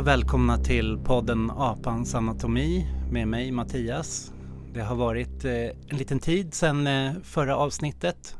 [0.00, 4.32] Och välkomna till podden Apans anatomi med mig Mattias.
[4.74, 5.52] Det har varit eh,
[5.88, 8.36] en liten tid sedan eh, förra avsnittet.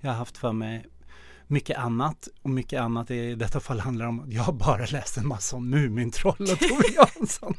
[0.00, 0.86] Jag har haft för mig
[1.46, 5.28] mycket annat och mycket annat i detta fall handlar om att jag bara läst en
[5.28, 7.54] massa om Mumintroll och Tove Jansson.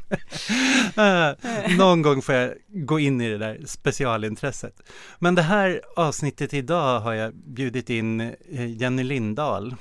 [0.95, 4.81] Eh, någon gång får jag gå in i det där specialintresset.
[5.20, 9.76] Men det här avsnittet idag har jag bjudit in Jenny Lindahl.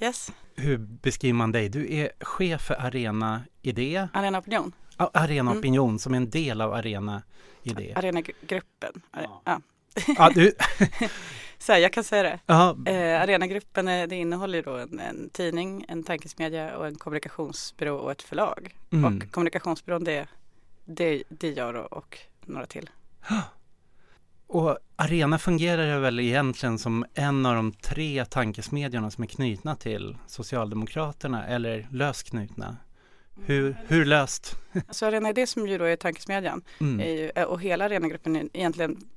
[0.00, 0.32] Yes.
[0.56, 1.68] Hur beskriver man dig?
[1.68, 4.08] Du är chef för Arena Idé.
[4.12, 4.72] Arena Opinion.
[4.96, 5.58] Ah, Arena mm.
[5.58, 5.98] Opinion mm.
[5.98, 7.22] som är en del av Arena
[7.62, 7.92] Idé.
[7.96, 9.02] Arenagruppen.
[9.12, 9.42] Ja.
[9.44, 9.60] ja.
[10.18, 10.52] Ah, du...
[11.58, 12.38] Så här, jag kan säga det.
[12.90, 18.22] Eh, Arenagruppen det innehåller då en, en, tidning, en tankesmedja och en kommunikationsbyrå och ett
[18.22, 18.76] förlag.
[18.92, 19.04] Mm.
[19.04, 20.26] Och kommunikationsbyrån det,
[20.84, 22.90] det, det jag och, och några till.
[24.48, 30.16] Och Arena fungerar väl egentligen som en av de tre tankesmedjorna som är knutna till
[30.26, 32.76] Socialdemokraterna eller löst knutna.
[33.44, 34.56] Hur, hur löst?
[34.88, 37.00] Alltså Arena Idé som ju då är tankesmedjan mm.
[37.00, 39.08] är ju, och hela Arenagruppen är egentligen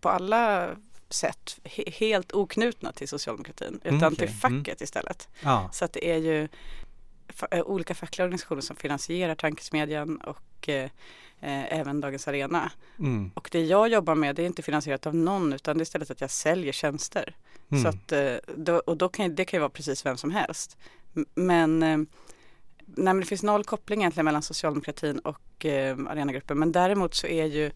[0.00, 0.68] på alla
[1.10, 4.26] sätt he helt oknutna till socialdemokratin utan mm, okay.
[4.26, 4.76] till facket mm.
[4.80, 5.28] istället.
[5.42, 5.70] Ja.
[5.72, 6.48] Så att det är ju
[7.50, 10.90] eh, olika fackliga organisationer som finansierar tankesmedjan och eh,
[11.40, 12.72] eh, även Dagens Arena.
[12.98, 13.30] Mm.
[13.34, 16.10] Och det jag jobbar med det är inte finansierat av någon utan det är istället
[16.10, 17.36] att jag säljer tjänster.
[17.70, 17.82] Mm.
[17.82, 20.76] Så att, eh, då, och då kan, det kan ju vara precis vem som helst.
[21.34, 22.06] Men, eh, nej,
[22.86, 27.44] men det finns noll koppling egentligen mellan socialdemokratin och eh, Arenagruppen men däremot så är
[27.44, 27.70] ju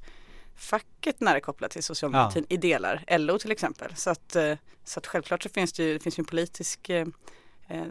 [0.57, 2.55] facket nära kopplat till socialdemokratin ja.
[2.55, 3.97] i delar, LO till exempel.
[3.97, 4.37] Så att,
[4.85, 6.91] så att självklart så finns det ju, det finns en politisk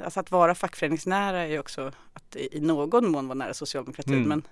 [0.03, 4.27] Alltså att vara fackföreningsnära är ju också att i någon mån vara nära socialdemokratin mm.
[4.27, 4.43] men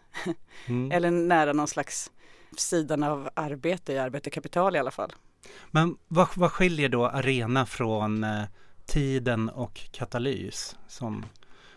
[0.65, 0.91] mm.
[0.97, 2.11] eller nära någon slags
[2.57, 5.13] sidan av arbete i arbete kapital i alla fall.
[5.71, 8.43] Men vad, vad skiljer då arena från eh,
[8.85, 11.25] tiden och katalys som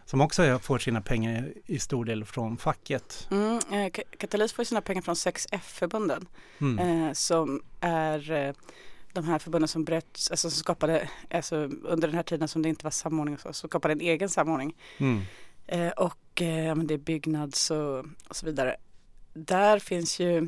[0.05, 3.29] som också får sina pengar i stor del från facket.
[3.31, 6.27] Mm, eh, Katalys får sina pengar från 6F-förbunden
[6.61, 6.79] mm.
[6.79, 8.55] eh, som är eh,
[9.13, 12.69] de här förbunden som bröt, alltså som skapade, alltså under den här tiden som det
[12.69, 14.77] inte var samordning och så, så skapade en egen samordning.
[14.99, 15.21] Mm.
[15.67, 18.77] Eh, och eh, det är Byggnads och, och, så vidare.
[19.35, 20.39] Där finns ju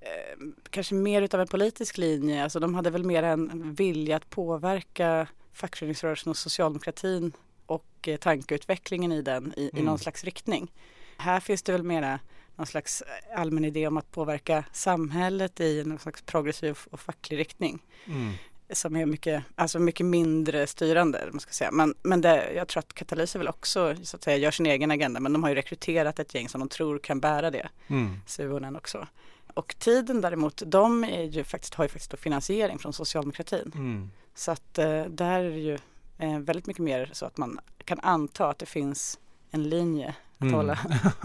[0.00, 0.38] eh,
[0.70, 5.26] kanske mer utav en politisk linje, alltså de hade väl mer en vilja att påverka
[5.52, 7.32] fackföreningsrörelsen och socialdemokratin
[7.66, 9.82] och eh, tankeutvecklingen i den i, mm.
[9.82, 10.72] i någon slags riktning.
[11.16, 12.18] Här finns det väl mera
[12.60, 17.38] någon slags eh, allmän idé om att påverka samhället i någon slags progressiv och facklig
[17.38, 17.82] riktning.
[18.06, 18.32] Mm.
[18.72, 21.28] Som är mycket, alltså mycket mindre styrande.
[21.32, 21.70] Man ska säga.
[21.72, 24.90] Men, men det, jag tror att Katalys väl också så att säga, gör sin egen
[24.90, 27.68] agenda men de har ju rekryterat ett gäng som de tror kan bära det.
[27.86, 28.20] Mm.
[28.26, 29.06] Suonen också.
[29.54, 33.72] Och tiden däremot, de är ju faktiskt, har ju faktiskt finansiering från socialdemokratin.
[33.74, 34.10] Mm.
[34.34, 35.78] Så att eh, där är det ju
[36.18, 39.18] eh, väldigt mycket mer så att man kan anta att det finns
[39.50, 40.54] en linje att mm.
[40.54, 40.78] hålla.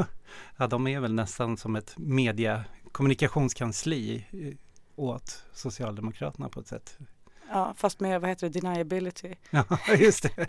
[0.58, 4.26] ja, de är väl nästan som ett media kommunikationskansli
[4.96, 6.98] åt Socialdemokraterna på ett sätt.
[7.50, 9.36] Ja, fast med vad heter det, deniability.
[9.50, 9.66] ja,
[9.98, 10.48] just det.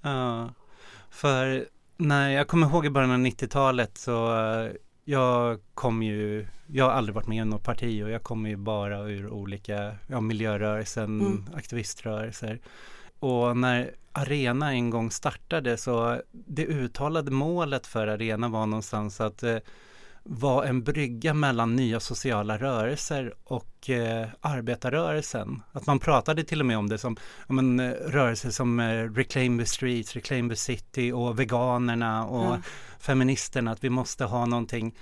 [0.00, 0.50] ja,
[1.10, 4.72] för när jag kommer ihåg i början av 90-talet så uh,
[5.04, 8.56] jag kom ju, jag har aldrig varit med i något parti och jag kommer ju
[8.56, 11.44] bara ur olika, ja, miljörörelsen, mm.
[11.54, 12.60] aktiviströrelser.
[13.24, 19.42] Och när Arena en gång startade så det uttalade målet för Arena var någonstans att
[19.42, 19.56] eh,
[20.22, 25.62] vara en brygga mellan nya sociala rörelser och eh, arbetarrörelsen.
[25.72, 27.16] Att man pratade till och med om det som
[27.46, 32.46] om en eh, rörelse som eh, Reclaim the Streets, Reclaim the City och veganerna och
[32.46, 32.62] mm.
[32.98, 34.94] feministerna, att vi måste ha någonting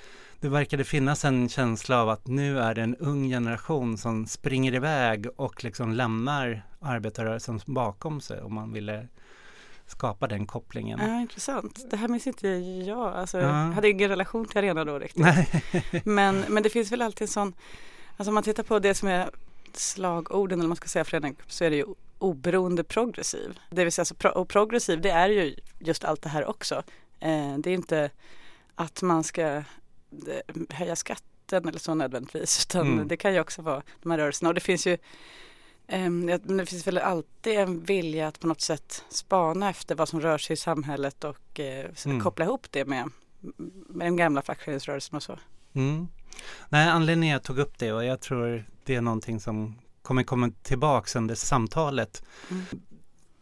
[0.42, 4.74] det verkade finnas en känsla av att nu är det en ung generation som springer
[4.74, 9.08] iväg och liksom lämnar arbetarrörelsen bakom sig om man ville
[9.86, 11.00] skapa den kopplingen.
[11.02, 11.90] Ja, intressant.
[11.90, 13.14] Det här minns inte jag.
[13.14, 13.66] Alltså, ja.
[13.66, 15.22] Jag hade ingen relation till Arena då riktigt.
[15.22, 15.62] Nej.
[16.04, 17.54] men, men det finns väl alltid en sån,
[18.16, 19.30] alltså om man tittar på det som är
[19.72, 21.86] slagorden eller man ska säga för den så är det ju
[22.18, 23.60] oberoende progressiv.
[23.70, 26.82] Det vill säga, alltså, och progressiv det är ju just allt det här också.
[27.20, 28.10] Eh, det är inte
[28.74, 29.62] att man ska
[30.68, 33.08] höja skatten eller så nödvändigtvis utan mm.
[33.08, 34.98] det kan ju också vara de här rörelserna och det finns ju
[35.92, 40.20] um, det finns väl alltid en vilja att på något sätt spana efter vad som
[40.20, 42.20] rör sig i samhället och uh, mm.
[42.20, 43.10] koppla ihop det med,
[43.88, 45.38] med den gamla fackföreningsrörelsen och så.
[45.72, 46.08] Mm.
[46.68, 50.50] Nej, anledningen jag tog upp det och jag tror det är någonting som kommer komma
[50.62, 52.24] tillbaks under samtalet.
[52.50, 52.62] Mm.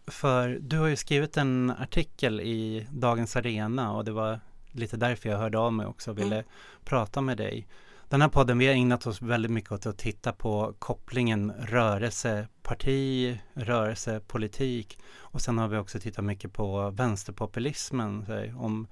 [0.07, 4.41] För du har ju skrivit en artikel i Dagens Arena och det var
[4.73, 6.49] lite därför jag hörde av mig också och ville mm.
[6.85, 7.67] prata med dig.
[8.09, 13.39] den här podden, vi har ägnat oss väldigt mycket åt att titta på kopplingen rörelseparti,
[13.55, 18.25] rörelsepolitik och sen har vi också tittat mycket på vänsterpopulismen,
[18.57, 18.87] om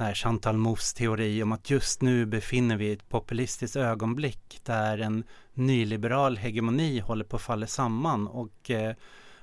[0.00, 4.98] den här Chantal Mouffe teori om att just nu befinner vi ett populistiskt ögonblick där
[4.98, 5.24] en
[5.54, 8.94] nyliberal hegemoni håller på att falla samman och eh,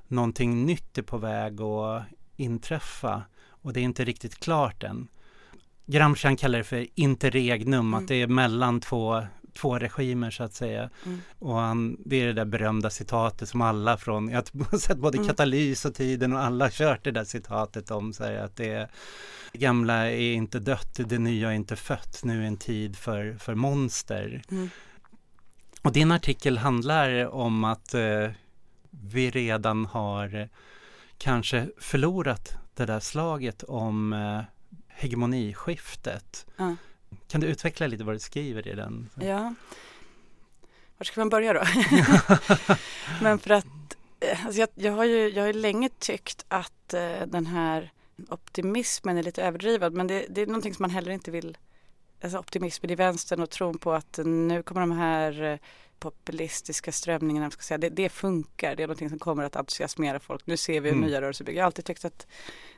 [0.07, 2.03] någonting nytt är på väg att
[2.35, 5.07] inträffa och det är inte riktigt klart än.
[5.87, 7.93] Gramscian kallar det för interregnum, mm.
[7.93, 9.23] att det är mellan två,
[9.53, 10.89] två regimer så att säga.
[11.05, 11.21] Mm.
[11.39, 15.17] Och han, det är det där berömda citatet som alla från, jag har sett både
[15.17, 15.27] mm.
[15.27, 18.89] Katalys och Tiden och alla kört det där citatet om så här, att det
[19.53, 23.55] gamla är inte dött, det nya är inte fött, nu är en tid för, för
[23.55, 24.41] monster.
[24.51, 24.69] Mm.
[25.81, 28.29] Och din artikel handlar om att eh,
[28.89, 30.49] vi redan har
[31.17, 34.41] kanske förlorat det där slaget om eh,
[34.97, 36.45] hegemoniskiftet.
[36.55, 36.75] Ja.
[37.27, 39.09] Kan du utveckla lite vad du skriver i den?
[39.15, 39.53] Ja.
[40.97, 41.63] Var ska man börja då?
[43.21, 43.65] Men för att
[44.19, 47.91] eh, alltså jag, jag, har ju jag har länge tyckt att eh, den här
[48.29, 51.57] optimismen är lite överdriven men det, det, är någonting som man heller inte vill
[52.21, 55.57] Alltså optimismen i vänstern och tron på att nu kommer de här eh,
[55.99, 58.75] populistiska strömningarna, ska säga, det, det, funkar.
[58.75, 60.47] Det är någonting som kommer att entusiasmera folk.
[60.47, 61.01] Nu ser vi mm.
[61.01, 61.57] nya rörelser bygger.
[61.57, 62.27] Jag har alltid tyckt att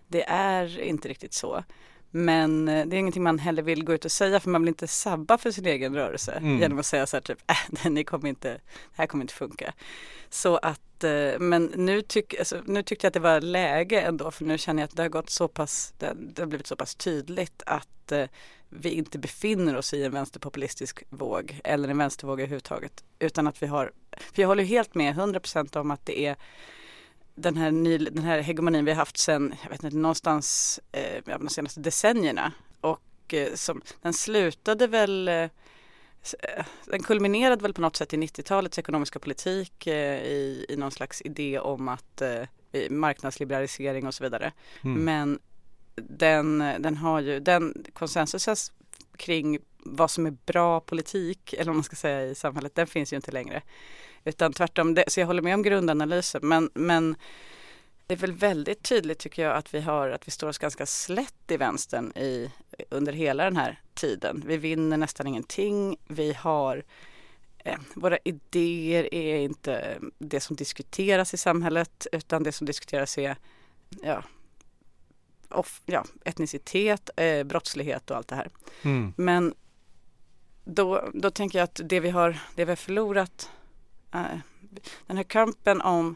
[0.08, 1.64] det är inte riktigt så.
[2.12, 4.68] Men eh, det är ingenting man heller vill gå ut och säga för man vill
[4.68, 6.60] inte sabba för sin egen rörelse mm.
[6.60, 8.62] genom att säga så här typ, äh, ni kommer inte, det
[8.94, 9.74] här kommer inte funka.
[10.30, 14.32] Så att, eh, men nu, tyck, alltså, nu tyckte jag att det var läge ändå
[14.32, 16.76] för nu känner jag att det har gått så pass, det, det har blivit så
[16.76, 18.26] pass tydligt att eh,
[18.70, 23.04] vi inte befinner oss i en vänsterpopulistisk våg eller en vänstervåg överhuvudtaget.
[23.20, 23.92] Utan att vi har,
[24.34, 26.36] för jag håller helt med 100% om att det är
[27.42, 31.40] den här, ny, den här hegemonin vi har haft sedan, jag vet inte, någonstans eh,
[31.40, 32.52] de senaste decennierna.
[32.82, 35.50] Och eh, som, den slutade väl eh,
[36.86, 41.22] den kulminerade väl på något sätt i 90-talets ekonomiska politik eh, i, i någon slags
[41.22, 42.44] idé om att eh,
[42.90, 44.52] marknadsliberalisering och så vidare.
[44.84, 45.04] Mm.
[45.06, 45.40] Men
[45.96, 48.56] den, den har ju, den konsensusen
[49.18, 53.14] kring vad som är bra politik, eller vad man ska säga i samhället, den finns
[53.14, 53.62] ju inte längre.
[54.24, 57.16] Utan tvärtom, det, så jag håller med om grundanalysen men, men
[58.08, 60.86] det är väl väldigt tydligt tycker jag att vi har, att vi står oss ganska
[60.86, 62.52] slätt i vänstern i,
[62.90, 64.44] under hela den här tiden.
[64.46, 65.98] Vi vinner nästan ingenting.
[66.08, 66.84] Vi har
[67.58, 73.36] eh, våra idéer är inte det som diskuteras i samhället utan det som diskuteras är
[74.02, 74.24] ja,
[75.50, 78.50] off, ja, etnicitet, eh, brottslighet och allt det här.
[78.82, 79.14] Mm.
[79.18, 79.54] Men
[80.64, 83.50] då, då tänker jag att det vi har, det vi har förlorat
[85.08, 86.16] den här kampen om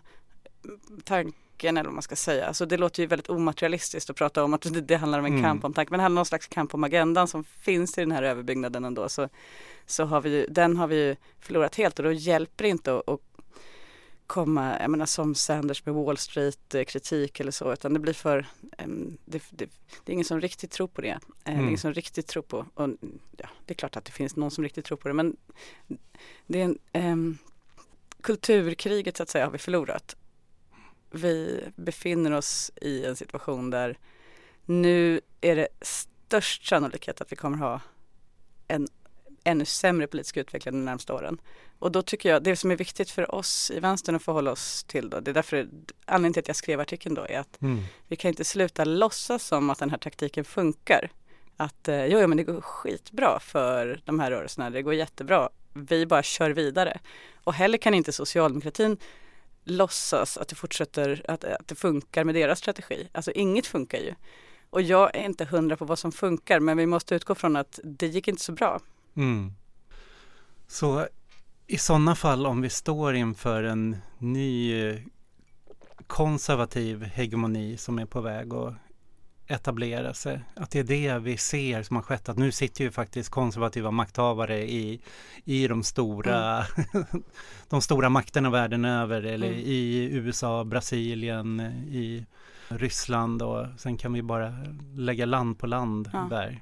[1.04, 4.54] tanken eller vad man ska säga, alltså det låter ju väldigt omaterialistiskt att prata om
[4.54, 5.44] att det, handlar om en mm.
[5.44, 8.02] kamp om tanken, men det handlar om någon slags kamp om agendan som finns i
[8.02, 9.30] den här överbyggnaden ändå så,
[9.86, 13.10] så har vi den har vi ju förlorat helt och då hjälper det inte att,
[13.10, 13.20] att
[14.28, 18.14] komma, jag menar som Sanders med Wall Street eh, kritik eller så utan det blir
[18.14, 18.48] för,
[19.26, 19.70] det, det,
[20.04, 21.08] det, är ingen som riktigt tror på det.
[21.10, 21.22] Mm.
[21.44, 21.78] Det är ingen mm.
[21.78, 22.90] som riktigt tror på, och
[23.38, 25.36] ja, det är klart att det finns någon som riktigt tror på det men
[26.48, 27.38] det är en,
[28.24, 30.16] kulturkriget så att säga har vi förlorat.
[31.12, 33.98] Vi befinner oss i en situation där
[34.66, 37.82] nu är det störst sannolikhet att vi kommer ha
[38.68, 38.88] en
[39.44, 41.42] ännu sämre politisk utveckling de närmaste åren.
[41.80, 44.84] Och då tycker jag, det som är viktigt för oss i vänstern att förhålla oss
[44.84, 45.68] till då, det är därför
[46.06, 47.84] anledningen till att jag skrev artikeln då är att mm.
[48.08, 51.12] vi kan inte sluta låtsas som att den här taktiken funkar.
[51.58, 55.50] Att eh, jo, ja, men det går skitbra för de här rörelserna, det går jättebra
[55.74, 57.00] vi bara kör vidare.
[57.44, 58.98] Och heller kan inte socialdemokratin
[59.64, 63.08] låtsas att det fortsätter, att, att det funkar med deras strategi.
[63.12, 64.14] Alltså inget funkar ju.
[64.70, 67.80] Och jag är inte hundra på vad som funkar men vi måste utgå från att
[67.84, 68.80] det gick inte så bra.
[69.16, 69.54] Mm.
[70.68, 71.08] Så
[71.68, 75.00] i sådana fall om vi står inför en ny eh,
[76.08, 78.74] konservativ hegemoni som är på väg att
[79.48, 80.40] etablera sig.
[80.56, 82.30] Att det är det vi ser som har skett.
[82.30, 85.02] Att nu sitter ju faktiskt konservativa makthavare i,
[85.46, 87.06] i de stora mm.
[87.70, 89.24] de stora makterna världen över.
[89.24, 89.60] Eller mm.
[89.60, 91.60] i USA, Brasilien,
[91.90, 92.26] i
[92.68, 94.54] Ryssland och sen kan vi bara
[94.96, 96.28] lägga land på land ja.
[96.30, 96.62] där.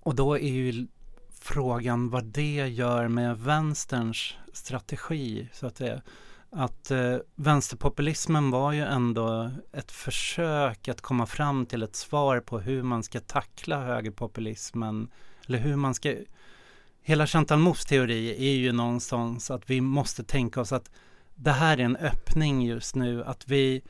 [0.00, 0.86] Och då är ju
[1.40, 6.02] frågan vad det gör med vänsterns strategi så att säga
[6.52, 12.58] att eh, vänsterpopulismen var ju ändå ett försök att komma fram till ett svar på
[12.58, 15.10] hur man ska tackla högerpopulismen.
[15.46, 16.14] Eller hur man ska...
[17.02, 20.90] Hela Chantal Mouffe teori är ju någonstans att vi måste tänka oss att
[21.34, 23.24] det här är en öppning just nu.
[23.24, 23.82] Att vi...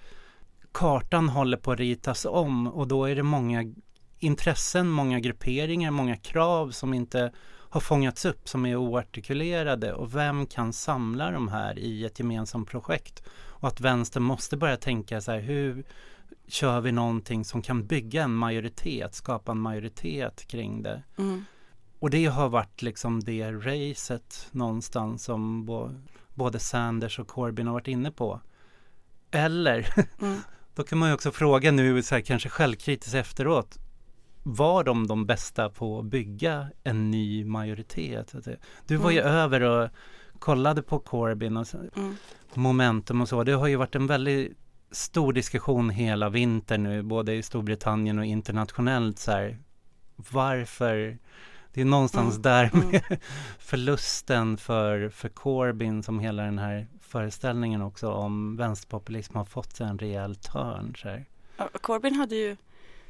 [0.72, 3.74] Kartan håller på att ritas om och då är det många
[4.18, 7.32] intressen, många grupperingar, många krav som inte
[7.72, 12.68] har fångats upp som är oartikulerade och vem kan samla de här i ett gemensamt
[12.68, 13.22] projekt?
[13.30, 15.84] Och att vänstern måste börja tänka så här, hur
[16.48, 21.02] kör vi någonting som kan bygga en majoritet, skapa en majoritet kring det?
[21.18, 21.44] Mm.
[21.98, 25.66] Och det har varit liksom det racet någonstans som
[26.34, 28.40] både Sanders och Corbyn har varit inne på.
[29.30, 30.40] Eller, mm.
[30.74, 33.78] då kan man ju också fråga nu så här, kanske självkritiskt efteråt,
[34.42, 38.34] var de de bästa på att bygga en ny majoritet?
[38.86, 39.32] Du var ju mm.
[39.32, 39.90] över och
[40.38, 42.16] kollade på Corbyn och mm.
[42.54, 43.44] momentum och så.
[43.44, 44.58] Det har ju varit en väldigt
[44.90, 49.58] stor diskussion hela vintern nu, både i Storbritannien och internationellt så här,
[50.16, 51.18] varför
[51.72, 52.42] det är någonstans mm.
[52.42, 52.88] där mm.
[52.88, 53.18] med
[53.58, 59.86] förlusten för, för Corbyn som hela den här föreställningen också om vänsterpopulism har fått sig
[59.86, 60.94] en rejäl törn.
[60.98, 61.24] Så här.
[61.56, 62.56] Ja, Corbyn hade ju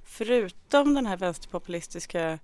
[0.05, 2.39] förutom den här vänsterpopulistiska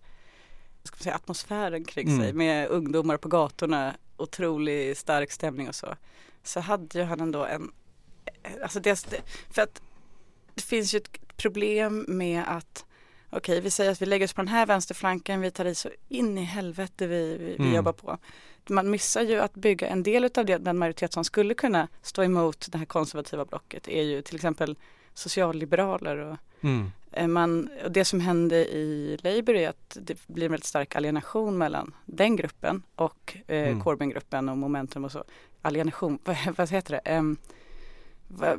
[0.82, 2.20] ska man säga, atmosfären kring mm.
[2.20, 5.94] sig med ungdomar på gatorna, otroligt stark stämning och så.
[6.42, 7.72] Så hade ju han ändå en,
[8.62, 8.96] alltså det,
[9.50, 9.82] för att
[10.54, 12.84] det finns ju ett problem med att
[13.30, 15.90] okej, vi säger att vi lägger oss på den här vänsterflanken, vi tar i så
[16.08, 17.74] in i helvete vi, vi, vi mm.
[17.74, 18.18] jobbar på.
[18.70, 22.22] Man missar ju att bygga en del av det, den majoritet som skulle kunna stå
[22.22, 24.76] emot det här konservativa blocket är ju till exempel
[25.18, 26.90] socialliberaler och mm.
[27.12, 30.96] Eh, man, och det som hände i Labour är att det blir en väldigt stark
[30.96, 33.82] alienation mellan den gruppen och eh, mm.
[33.82, 35.24] Corbyn-gruppen och Momentum och så.
[35.62, 37.16] Alienation, vad, vad heter det?
[37.18, 37.36] Um,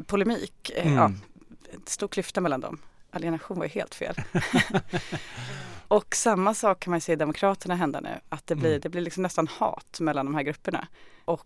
[0.05, 0.97] polemik, eh, mm.
[0.97, 1.11] ja,
[1.85, 2.81] stor klyfta mellan dem.
[3.11, 4.15] Alienation var helt fel.
[5.87, 8.81] och samma sak kan man se i Demokraterna hända nu, att det blir, mm.
[8.81, 10.87] det blir liksom nästan hat mellan de här grupperna.
[11.25, 11.45] Och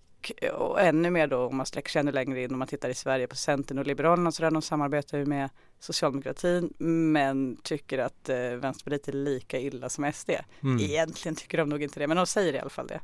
[0.54, 2.94] och, ännu mer då om man sträcker sig ännu längre in om man tittar i
[2.94, 5.50] Sverige på Centern och Liberalerna så där de samarbetar ju med
[5.80, 6.74] socialdemokratin
[7.14, 10.30] men tycker att eh, Vänsterpartiet är lika illa som SD.
[10.64, 10.80] Mm.
[10.80, 13.00] Egentligen tycker de nog inte det men de säger i alla fall det.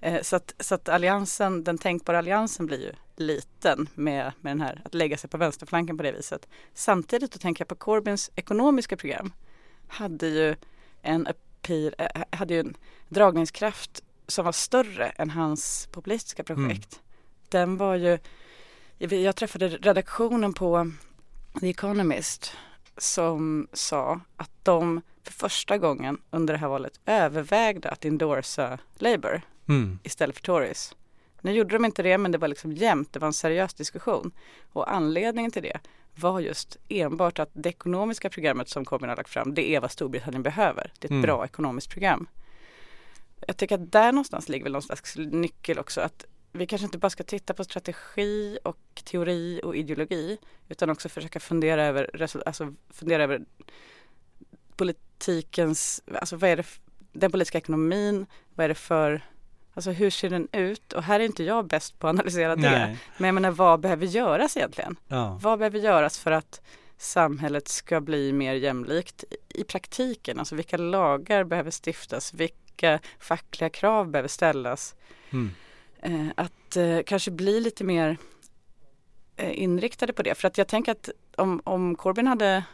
[0.00, 4.60] Eh, så, att, så att alliansen, den tänkbara alliansen blir ju liten med, med den
[4.60, 6.48] här att lägga sig på vänsterflanken på det viset.
[6.74, 9.32] Samtidigt då tänker jag på Corbyns ekonomiska program
[9.88, 10.56] hade ju
[11.02, 12.76] en eh, hade ju en
[13.08, 17.00] dragningskraft som var större än hans populistiska projekt.
[17.00, 17.04] Mm.
[17.48, 18.18] Den var ju,
[18.98, 20.92] jag träffade redaktionen på
[21.60, 22.56] The Economist
[22.96, 29.42] som sa att de för första gången under det här valet övervägde att endorsa Labour
[29.68, 29.98] mm.
[30.02, 30.94] istället för Tories.
[31.40, 34.32] Nu gjorde de inte det men det var liksom jämnt, det var en seriös diskussion.
[34.72, 35.80] Och anledningen till det
[36.14, 39.90] var just enbart att det ekonomiska programmet som Corbyn har lagt fram, det är vad
[39.90, 40.92] Storbritannien behöver.
[40.98, 41.22] Det är ett mm.
[41.22, 42.28] bra ekonomiskt program
[43.46, 46.98] jag tycker att där någonstans ligger väl någon slags nyckel också att vi kanske inte
[46.98, 52.74] bara ska titta på strategi och teori och ideologi utan också försöka fundera över, alltså
[52.90, 53.44] fundera över
[54.76, 56.66] politikens, alltså vad är det,
[57.12, 59.24] den politiska ekonomin, vad är det för,
[59.74, 60.92] alltså hur ser den ut?
[60.92, 62.70] Och här är inte jag bäst på att analysera det.
[62.70, 62.98] Nej.
[63.18, 64.96] Men jag menar vad behöver göras egentligen?
[65.08, 65.38] Ja.
[65.42, 66.60] Vad behöver göras för att
[66.96, 70.38] samhället ska bli mer jämlikt i praktiken?
[70.38, 72.34] Alltså vilka lagar behöver stiftas?
[72.34, 74.94] Vilka vilka fackliga krav behöver ställas.
[75.30, 75.50] Mm.
[76.02, 78.18] Eh, att eh, kanske bli lite mer
[79.36, 80.34] eh, inriktade på det.
[80.34, 82.64] För att jag tänker att om, om Corbyn hade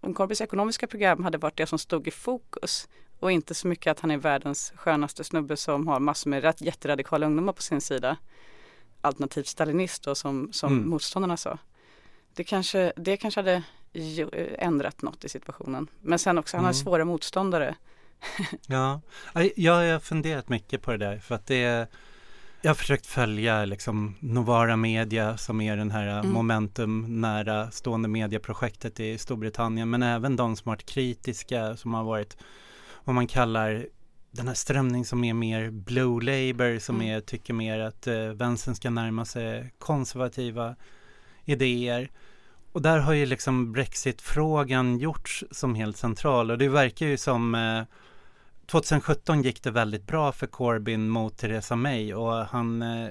[0.00, 2.88] om Corbyns ekonomiska program hade varit det som stod i fokus
[3.20, 7.26] och inte så mycket att han är världens skönaste snubbe som har massor med jätteradikala
[7.26, 8.16] ungdomar på sin sida.
[9.00, 10.88] Alternativt stalinist då som, som mm.
[10.88, 11.58] motståndarna sa.
[12.34, 13.62] Det kanske, det kanske hade
[14.58, 15.88] ändrat något i situationen.
[16.00, 16.84] Men sen också, han har mm.
[16.84, 17.76] svåra motståndare
[18.66, 19.00] ja,
[19.56, 21.88] jag har funderat mycket på det där för att det
[22.62, 26.32] jag har försökt följa liksom Novara Media som är den här mm.
[26.32, 32.04] momentum nära stående medieprojektet i Storbritannien men även de som har varit kritiska som har
[32.04, 32.36] varit
[33.04, 33.86] vad man kallar
[34.30, 37.08] den här strömning som är mer blue labour som mm.
[37.08, 40.76] är, tycker mer att eh, vänstern ska närma sig konservativa
[41.44, 42.10] idéer.
[42.72, 47.54] Och där har ju liksom Brexit-frågan gjorts som helt central och det verkar ju som
[47.54, 47.82] eh,
[48.66, 53.08] 2017 gick det väldigt bra för Corbyn mot Theresa May och han eh,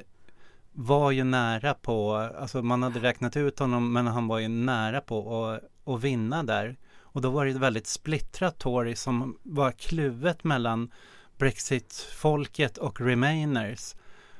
[0.72, 5.02] var ju nära på, alltså man hade räknat ut honom men han var ju nära
[5.02, 6.78] på att, att vinna där.
[7.00, 10.92] Och då var det ett väldigt splittrat Tory som var kluvet mellan
[11.38, 13.96] Brexit-folket och Remainers.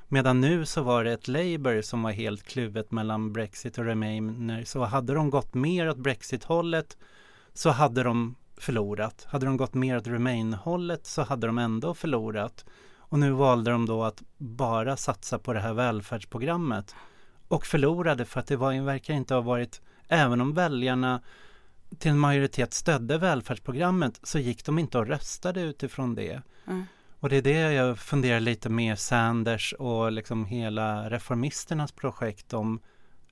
[0.08, 4.76] Medan nu så var det ett Labour som var helt kluvet mellan Brexit och Remainers.
[4.76, 6.98] Och hade de gått mer åt Brexit-hållet
[7.54, 9.26] så hade de förlorat.
[9.30, 12.66] Hade de gått mer åt Remain-hållet så hade de ändå förlorat.
[12.98, 16.96] Och nu valde de då att bara satsa på det här välfärdsprogrammet.
[17.48, 21.22] Och förlorade för att det var, verkar inte ha varit, även om väljarna
[22.00, 26.42] till en majoritet stödde välfärdsprogrammet så gick de inte och röstade utifrån det.
[26.68, 26.86] Mm.
[27.20, 32.80] Och det är det jag funderar lite med Sanders och liksom hela reformisternas projekt om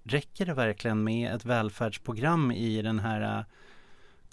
[0.04, 3.46] räcker det verkligen med ett välfärdsprogram i den här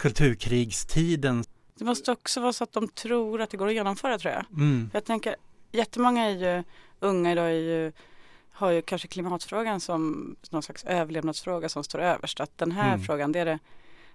[0.01, 1.43] kulturkrigstiden?
[1.75, 4.45] Det måste också vara så att de tror att det går att genomföra tror jag.
[4.51, 4.89] Mm.
[4.93, 5.35] Jag tänker,
[5.71, 6.63] jättemånga är ju
[6.99, 7.91] unga idag är ju
[8.51, 12.39] har ju kanske klimatfrågan som någon slags överlevnadsfråga som står överst.
[12.39, 13.01] Att den här mm.
[13.05, 13.59] frågan, det är det,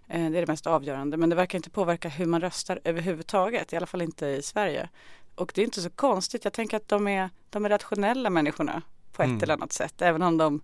[0.09, 1.17] eh, det är det mest avgörande.
[1.17, 4.89] Men det verkar inte påverka hur man röstar överhuvudtaget, i alla fall inte i Sverige.
[5.35, 6.45] Och det är inte så konstigt.
[6.45, 9.43] Jag tänker att de är, de är rationella människorna på ett mm.
[9.43, 10.03] eller annat sätt.
[10.03, 10.61] Även om de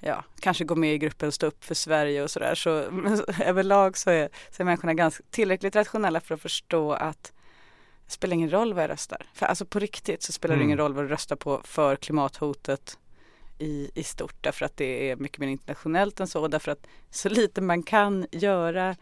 [0.00, 2.54] ja, kanske går med i gruppen Stå upp för Sverige och sådär.
[2.54, 2.70] Så,
[3.44, 7.32] överlag så är, så är människorna ganska tillräckligt rationella för att förstå att
[8.06, 9.26] det spelar ingen roll vad jag röstar.
[9.34, 10.84] För alltså på riktigt så spelar det ingen mm.
[10.84, 12.98] roll vad du röstar på för klimathotet
[13.58, 16.86] i, i stort därför att det är mycket mer internationellt än så och därför att
[17.10, 18.96] så lite man kan göra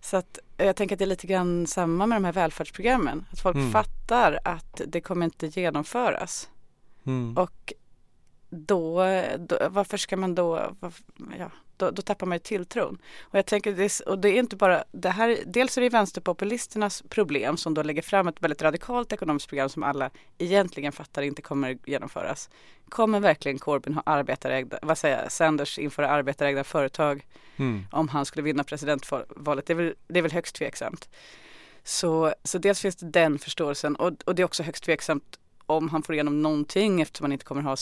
[0.00, 3.24] så att jag tänker att det är lite grann samma med de här välfärdsprogrammen.
[3.32, 3.70] Att folk mm.
[3.70, 6.50] fattar att det kommer inte genomföras.
[7.06, 7.36] Mm.
[7.38, 7.72] Och
[8.52, 9.04] då,
[9.38, 11.04] då, varför ska man då, varför,
[11.38, 12.98] ja, då, då, tappar man ju tilltron.
[13.20, 17.02] Och jag tänker, det, och det är inte bara det här, dels är det vänsterpopulisternas
[17.08, 21.42] problem som då lägger fram ett väldigt radikalt ekonomiskt program som alla egentligen fattar inte
[21.42, 22.50] kommer genomföras.
[22.88, 27.86] Kommer verkligen Corbyn ha arbetarägda, vad säger jag, Sanders införa arbetarägda företag mm.
[27.90, 29.66] om han skulle vinna presidentvalet?
[29.66, 31.08] Det är väl, det är väl högst tveksamt.
[31.84, 35.88] Så, så dels finns det den förståelsen och, och det är också högst tveksamt om
[35.88, 37.76] han får igenom någonting eftersom han inte kommer ha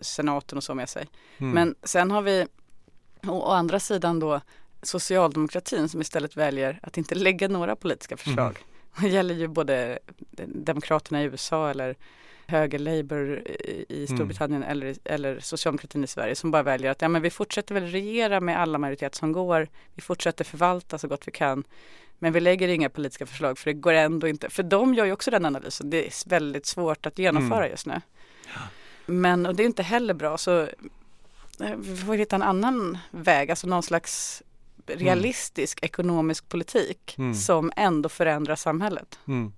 [0.00, 1.06] senaten och så med sig.
[1.38, 1.52] Mm.
[1.52, 2.46] Men sen har vi
[3.26, 4.40] å andra sidan då
[4.82, 8.58] socialdemokratin som istället väljer att inte lägga några politiska förslag.
[8.58, 8.60] Mm.
[9.00, 9.98] Det gäller ju både
[10.46, 11.96] demokraterna i USA eller
[12.46, 13.42] höger Labour
[13.88, 14.06] i mm.
[14.06, 14.72] Storbritannien mm.
[14.72, 18.40] eller, eller socialdemokratin i Sverige som bara väljer att ja, men vi fortsätter väl regera
[18.40, 19.68] med alla majoritet som går.
[19.94, 21.64] Vi fortsätter förvalta så gott vi kan.
[22.22, 24.50] Men vi lägger inga politiska förslag för det går ändå inte.
[24.50, 25.90] För de gör ju också den analysen.
[25.90, 27.70] Det är väldigt svårt att genomföra mm.
[27.70, 28.00] just nu.
[28.54, 28.60] Ja.
[29.06, 33.50] Men och det är inte heller bra så eh, vi får hitta en annan väg,
[33.50, 34.42] alltså någon slags
[34.86, 35.86] realistisk mm.
[35.86, 37.34] ekonomisk politik mm.
[37.34, 39.18] som ändå förändrar samhället.
[39.28, 39.52] Mm.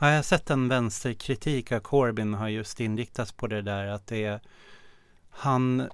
[0.00, 4.06] Ja, jag har sett en vänsterkritik av Corbyn har just inriktats på det där att
[4.06, 4.40] det är
[5.30, 5.88] han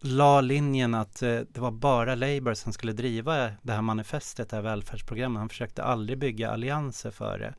[0.00, 4.56] la linjen att eh, det var bara Labour som skulle driva det här manifestet, det
[4.56, 5.40] här välfärdsprogrammet.
[5.40, 7.54] Han försökte aldrig bygga allianser för det.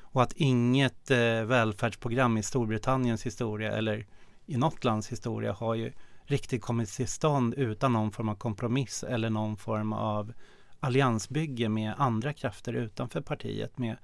[0.00, 4.06] Och att inget eh, välfärdsprogram i Storbritanniens historia eller
[4.46, 5.92] i något lands historia har ju
[6.24, 10.32] riktigt kommit till stånd utan någon form av kompromiss eller någon form av
[10.80, 13.96] alliansbygge med andra krafter utanför partiet med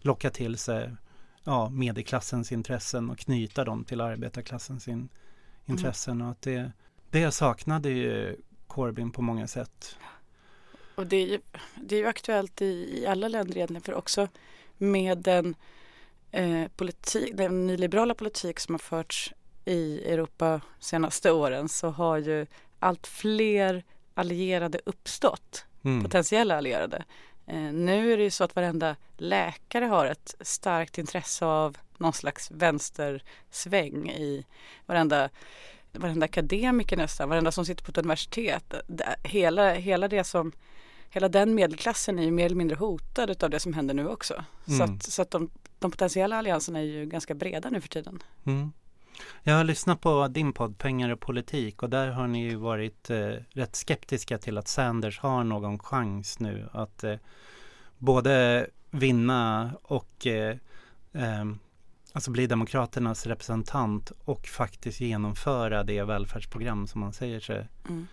[0.00, 0.90] locka till sig
[1.44, 5.08] ja, medelklassens intressen och knyta dem till arbetarklassens in,
[5.66, 6.14] intressen.
[6.14, 6.26] Mm.
[6.26, 6.72] Och att det,
[7.10, 9.96] det saknade ju Corbyn på många sätt.
[10.94, 11.40] Och det är ju,
[11.74, 14.28] det är ju aktuellt i, i alla länder egentligen för också
[14.78, 15.54] med den,
[16.30, 22.46] eh, politik, den nyliberala politik som har förts i Europa senaste åren så har ju
[22.78, 26.02] allt fler allierade uppstått, mm.
[26.02, 27.04] potentiella allierade.
[27.46, 32.12] Eh, nu är det ju så att varenda läkare har ett starkt intresse av någon
[32.12, 34.44] slags vänstersväng i
[34.86, 35.28] varenda,
[35.92, 38.74] varenda akademiker nästan, varenda som sitter på ett universitet.
[39.22, 40.52] Hela, hela det som
[41.10, 44.44] Hela den medelklassen är ju mer eller mindre hotad av det som händer nu också.
[44.68, 44.78] Mm.
[44.78, 48.22] Så att, så att de, de potentiella allianserna är ju ganska breda nu för tiden.
[48.46, 48.72] Mm.
[49.42, 53.10] Jag har lyssnat på din podd Pengar och politik och där har ni ju varit
[53.10, 57.16] eh, rätt skeptiska till att Sanders har någon chans nu att eh,
[57.98, 60.56] både vinna och eh,
[61.12, 61.44] eh,
[62.12, 68.06] alltså bli Demokraternas representant och faktiskt genomföra det välfärdsprogram som man säger sig mm.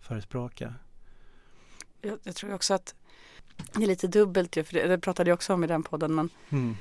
[0.00, 0.74] förespråka.
[2.00, 2.94] Jag, jag, tror också att
[3.72, 6.28] det är lite dubbelt för det, det pratade jag också om i den podden, men
[6.50, 6.76] mm.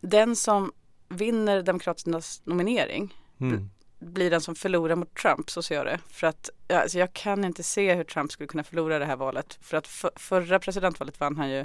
[0.00, 0.72] den som
[1.10, 3.70] vinner Demokraternas nominering mm.
[3.98, 5.98] blir den som förlorar mot Trump, så ser jag det.
[6.08, 9.58] För att alltså jag kan inte se hur Trump skulle kunna förlora det här valet.
[9.60, 11.64] För att för, förra presidentvalet vann han ju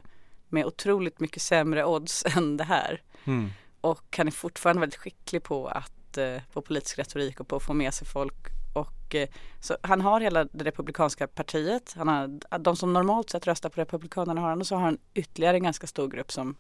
[0.50, 3.02] med otroligt mycket sämre odds än det här.
[3.26, 3.50] Mm.
[3.82, 7.64] Och han är fortfarande väldigt skicklig på att eh, på politisk retorik och på att
[7.64, 8.48] få med sig folk.
[8.74, 9.30] Och, eh,
[9.60, 11.94] så han har hela det republikanska partiet.
[11.98, 14.98] Han har, de som normalt sett röstar på republikanerna har han och så har han
[15.14, 16.56] ytterligare en ganska stor grupp som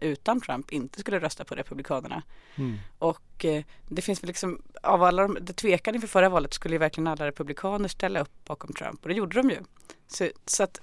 [0.00, 2.22] utan Trump inte skulle rösta på Republikanerna.
[2.56, 2.78] Mm.
[2.98, 6.74] Och eh, det finns väl liksom, av alla de, det tvekan inför förra valet skulle
[6.74, 9.58] ju verkligen alla republikaner ställa upp bakom Trump och det gjorde de ju.
[10.08, 10.80] Så, så att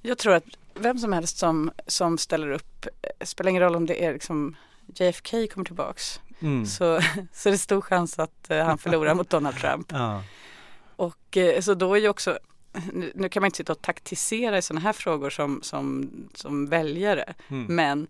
[0.00, 3.86] jag tror att vem som helst som, som ställer upp, eh, spelar ingen roll om
[3.86, 6.20] det är liksom JFK kommer tillbaks.
[6.40, 6.66] Mm.
[6.66, 7.00] Så,
[7.32, 9.92] så det är stor chans att uh, han förlorar mot Donald Trump.
[9.92, 10.22] Ja.
[10.96, 12.38] Och eh, så då är ju också
[12.92, 16.66] nu, nu kan man inte sitta och taktisera i sådana här frågor som, som, som
[16.66, 17.34] väljare.
[17.48, 17.66] Mm.
[17.74, 18.06] Men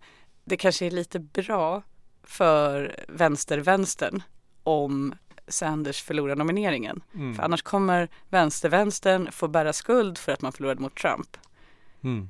[0.49, 1.81] det kanske är lite bra
[2.23, 4.23] för vänster-vänstern
[4.63, 5.15] om
[5.47, 7.01] Sanders förlorar nomineringen.
[7.13, 7.35] Mm.
[7.35, 11.37] För annars kommer vänster-vänstern få bära skuld för att man förlorade mot Trump.
[12.03, 12.29] Mm.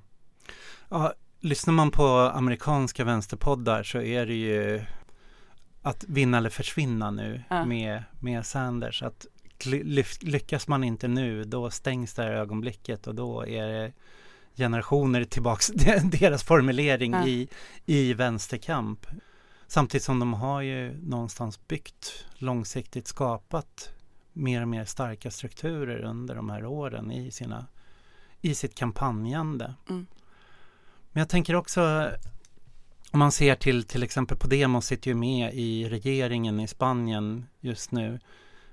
[0.90, 4.82] Ja, lyssnar man på amerikanska vänsterpoddar så är det ju
[5.82, 7.66] att vinna eller försvinna nu ja.
[7.66, 9.04] med, med Sanders.
[9.04, 9.26] Att
[10.22, 13.94] lyckas man inte nu då stängs det här ögonblicket och då är det
[14.60, 15.68] generationer tillbaks
[16.12, 17.28] deras formulering ja.
[17.28, 17.48] i,
[17.86, 19.08] i vänsterkamp.
[19.68, 23.90] Samtidigt som de har ju någonstans byggt långsiktigt skapat
[24.34, 27.66] mer och mer starka strukturer under de här åren i, sina,
[28.42, 29.74] i sitt kampanjande.
[29.90, 30.08] Mm.
[31.12, 32.12] Men jag tänker också
[33.12, 37.92] om man ser till till exempel Podemos sitter ju med i regeringen i Spanien just
[37.92, 38.20] nu.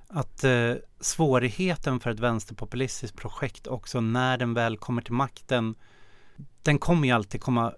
[0.08, 5.74] Att eh, svårigheten för ett vänsterpopulistiskt projekt också när den väl kommer till makten
[6.62, 7.72] den kommer ju alltid komma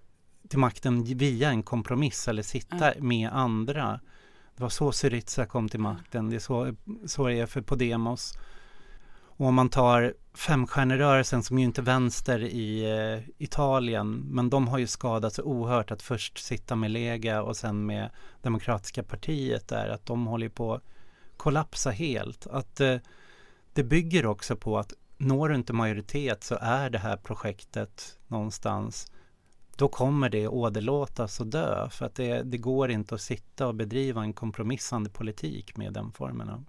[0.49, 3.09] till makten via en kompromiss eller sitta mm.
[3.09, 4.01] med andra.
[4.57, 6.75] Det var så Syriza kom till makten, det är så,
[7.07, 8.39] så det är för Podemos.
[9.39, 14.69] Och om man tar femstjärnerörelsen som ju inte är vänster i eh, Italien, men de
[14.69, 18.11] har ju skadat så oerhört att först sitta med Lega och sen med
[18.43, 20.81] Demokratiska partiet där, att de håller på
[21.39, 22.47] kollapsa helt.
[22.47, 22.97] Att eh,
[23.73, 29.13] det bygger också på att når du inte majoritet så är det här projektet någonstans
[29.77, 33.75] då kommer det åderlåtas och dö för att det, det går inte att sitta och
[33.75, 36.65] bedriva en kompromissande politik med den formen av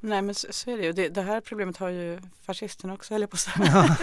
[0.00, 0.92] Nej men så, så är det ju.
[0.92, 3.96] Det, det, här problemet har ju fascisterna också, eller på att säga.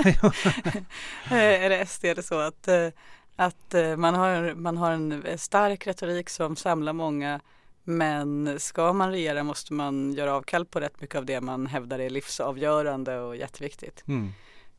[1.65, 2.87] eller SD är det så att, eh,
[3.35, 7.41] att eh, man, har, man har en stark retorik som samlar många
[7.83, 11.99] men ska man regera måste man göra avkall på rätt mycket av det man hävdar
[11.99, 14.03] är livsavgörande och jätteviktigt.
[14.07, 14.29] Mm.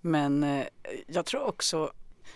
[0.01, 0.67] Men eh,
[1.07, 1.93] jag tror också,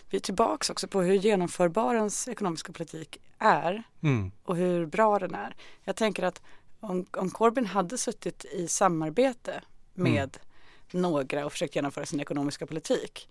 [0.09, 4.31] vi är tillbaks också på hur genomförbar ens ekonomiska politik är mm.
[4.43, 5.55] och hur bra den är.
[5.83, 6.41] Jag tänker att
[6.79, 9.61] om, om Corbyn hade suttit i samarbete
[9.93, 10.37] med
[10.93, 11.01] mm.
[11.01, 13.29] några och försökt genomföra sin ekonomiska politik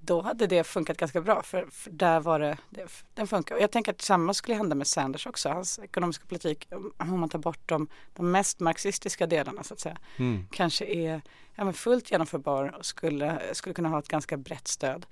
[0.00, 3.54] då hade det funkat ganska bra för, för där var det, det, den funkar.
[3.54, 5.48] Och jag tänker att samma skulle hända med Sanders också.
[5.48, 9.98] Hans ekonomiska politik, om man tar bort de, de mest marxistiska delarna så att säga,
[10.16, 10.46] mm.
[10.50, 11.22] kanske är
[11.54, 15.06] ja, men fullt genomförbar och skulle, skulle kunna ha ett ganska brett stöd.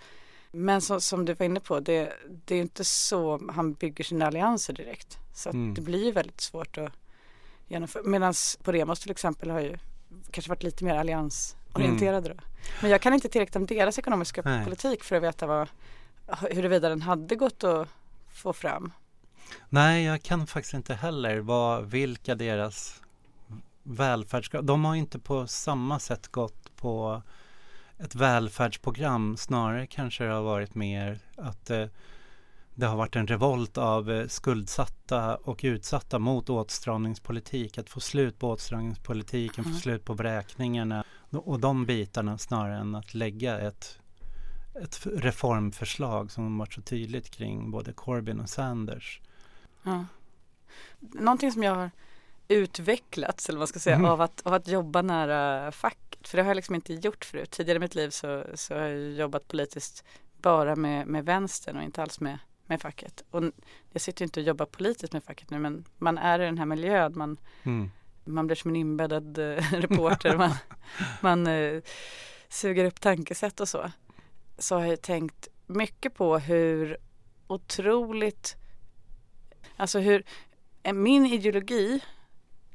[0.50, 2.12] Men så, som du var inne på, det,
[2.44, 5.18] det är inte så han bygger sina allianser direkt.
[5.34, 5.74] Så mm.
[5.74, 6.92] det blir väldigt svårt att
[7.66, 8.02] genomföra.
[8.02, 9.78] Medan Podemos till exempel har ju
[10.30, 10.94] kanske varit lite mer
[11.72, 12.30] alliansorienterade.
[12.30, 12.44] Mm.
[12.82, 14.64] Men jag kan inte tillräckligt om deras ekonomiska Nej.
[14.64, 15.68] politik för att veta vad,
[16.50, 17.88] huruvida den hade gått att
[18.28, 18.92] få fram.
[19.68, 23.02] Nej, jag kan faktiskt inte heller vad, vilka deras
[23.82, 27.22] välfärdskrav, de har inte på samma sätt gått på
[27.98, 31.86] ett välfärdsprogram, snarare kanske det har varit mer att eh,
[32.74, 37.78] det har varit en revolt av eh, skuldsatta och utsatta mot åtstramningspolitik.
[37.78, 39.74] Att få slut på åtstramningspolitiken, mm.
[39.74, 43.98] få slut på vräkningarna och de bitarna snarare än att lägga ett,
[44.82, 49.20] ett reformförslag som varit så tydligt kring både Corbyn och Sanders.
[49.82, 50.04] Ja.
[51.00, 51.90] Någonting som jag har
[52.48, 54.10] utvecklats, eller vad man ska säga, mm.
[54.10, 56.28] av, att, av att jobba nära facket.
[56.28, 57.50] För det har jag liksom inte gjort förut.
[57.50, 60.04] Tidigare i mitt liv så, så har jag jobbat politiskt
[60.42, 62.38] bara med, med vänstern och inte alls med
[62.68, 63.22] med facket.
[63.30, 63.42] Och
[63.92, 66.66] jag sitter inte och jobbar politiskt med facket nu men man är i den här
[66.66, 67.12] miljön.
[67.16, 67.90] Man, mm.
[68.28, 70.36] Man blir som en inbäddad eh, reporter.
[70.36, 70.50] man
[71.20, 71.82] man eh,
[72.48, 73.90] suger upp tankesätt och så.
[74.58, 76.96] Så har jag tänkt mycket på hur
[77.46, 78.56] otroligt,
[79.76, 80.24] alltså hur
[80.92, 82.00] min ideologi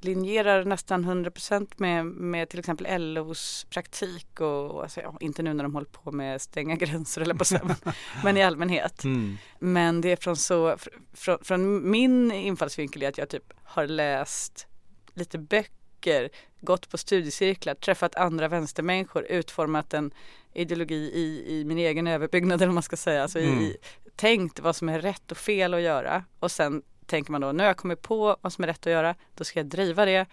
[0.03, 5.63] linjerar nästan 100% med, med till exempel LOs praktik och alltså, ja, inte nu när
[5.63, 7.59] de håller på med stänga gränser eller på så,
[8.23, 9.03] men i allmänhet.
[9.03, 9.37] Mm.
[9.59, 10.77] Men det är från så,
[11.13, 14.67] från, från min infallsvinkel är att jag typ har läst
[15.13, 16.29] lite böcker,
[16.61, 20.13] gått på studiecirklar, träffat andra vänstermänniskor, utformat en
[20.53, 23.59] ideologi i, i min egen överbyggnad eller vad man ska säga, alltså mm.
[23.59, 23.77] i,
[24.15, 27.63] tänkt vad som är rätt och fel att göra och sen tänker man då, nu
[27.63, 30.25] har jag kommit på vad som är rätt att göra, då ska jag driva det.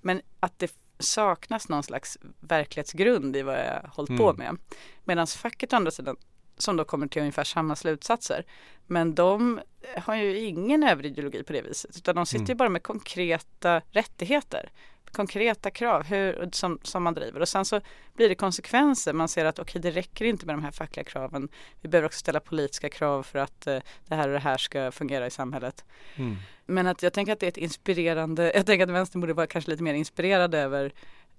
[0.00, 4.18] Men att det saknas någon slags verklighetsgrund i vad jag har hållit mm.
[4.18, 4.56] på med.
[5.04, 6.16] Medan facket å andra sidan,
[6.58, 8.44] som då kommer till ungefär samma slutsatser,
[8.86, 9.60] men de
[9.96, 12.48] har ju ingen överideologi på det viset, utan de sitter mm.
[12.48, 14.70] ju bara med konkreta rättigheter
[15.12, 17.80] konkreta krav hur, som, som man driver och sen så
[18.14, 19.12] blir det konsekvenser.
[19.12, 21.48] Man ser att okej, okay, det räcker inte med de här fackliga kraven.
[21.80, 24.92] Vi behöver också ställa politiska krav för att eh, det här och det här ska
[24.92, 25.84] fungera i samhället.
[26.16, 26.36] Mm.
[26.66, 29.46] Men att jag tänker att det är ett inspirerande, jag tänker att vänstern borde vara
[29.46, 30.92] kanske lite mer inspirerad över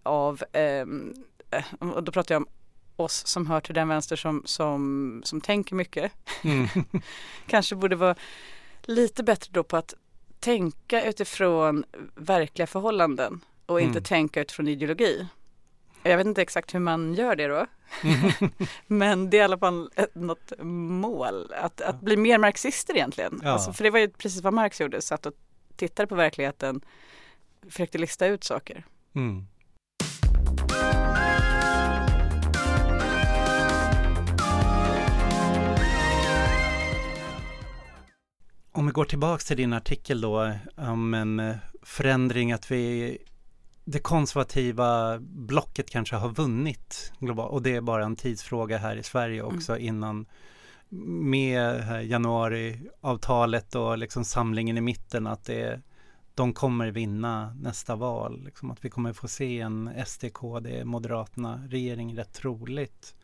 [0.04, 1.14] av, ehm,
[1.50, 2.48] eh, och då pratar jag om
[2.96, 6.12] oss som hör till den vänster som, som, som tänker mycket.
[6.44, 6.68] Mm.
[7.48, 8.16] Kanske borde vara
[8.82, 9.94] lite bättre då på att
[10.40, 11.84] tänka utifrån
[12.16, 14.04] verkliga förhållanden och inte mm.
[14.04, 15.28] tänka utifrån ideologi.
[16.04, 17.66] Jag vet inte exakt hur man gör det då.
[18.88, 23.40] Men det är i alla fall något mål, att, att bli mer marxister egentligen.
[23.44, 23.50] Ja.
[23.50, 25.34] Alltså, för det var ju precis vad Marx gjorde, satt och
[25.76, 26.82] tittade på verkligheten,
[27.70, 28.86] försökte lista ut saker.
[29.16, 29.46] Mm.
[38.76, 43.18] Om vi går tillbaks till din artikel då om en eh, förändring att vi
[43.86, 49.04] det konservativa blocket kanske har vunnit globalt och det är bara en tidsfråga här i
[49.04, 49.56] Sverige mm.
[49.56, 49.88] också mm.
[49.88, 50.26] innan
[51.06, 55.82] med januariavtalet och liksom samlingen i mitten att det,
[56.36, 58.44] de kommer vinna nästa val.
[58.46, 63.16] Liksom att vi kommer få se en SDKD, Moderaterna, regering rätt troligt.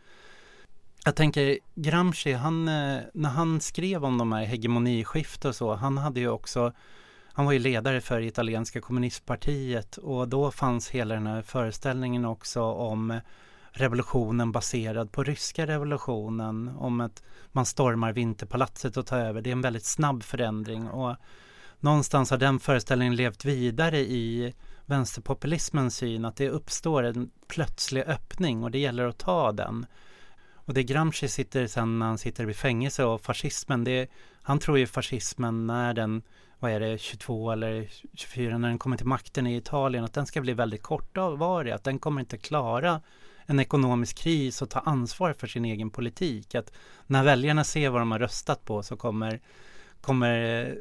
[1.10, 5.98] Jag tänker Gramsci, han, eh, när han skrev om de här hegemoniskift och så, han
[5.98, 6.74] hade ju också
[7.34, 12.62] han var ju ledare för italienska kommunistpartiet och då fanns hela den här föreställningen också
[12.62, 13.20] om
[13.72, 19.42] revolutionen baserad på ryska revolutionen, om att man stormar Vinterpalatset och tar över.
[19.42, 21.16] Det är en väldigt snabb förändring och
[21.80, 24.54] någonstans har den föreställningen levt vidare i
[24.86, 29.86] vänsterpopulismens syn att det uppstår en plötslig öppning och det gäller att ta den.
[30.70, 34.10] Och det Gramsci sitter sen när han sitter i fängelse och fascismen, det,
[34.42, 36.22] han tror ju fascismen när den
[36.60, 40.26] vad är det, 22 eller 24 när den kommer till makten i Italien, att den
[40.26, 43.02] ska bli väldigt kortvarig, att den kommer inte klara
[43.46, 46.56] en ekonomisk kris och ta ansvar för sin egen politik.
[46.56, 46.74] Att
[47.08, 49.42] när väljarna ser vad de har röstat på så kommer,
[50.02, 50.76] kommer,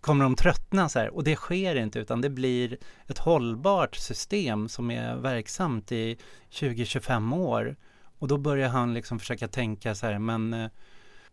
[0.00, 1.14] kommer de tröttna så här.
[1.14, 6.18] Och det sker inte utan det blir ett hållbart system som är verksamt i
[6.50, 7.76] 20-25 år.
[8.18, 10.70] Och då börjar han liksom försöka tänka så här, men eh,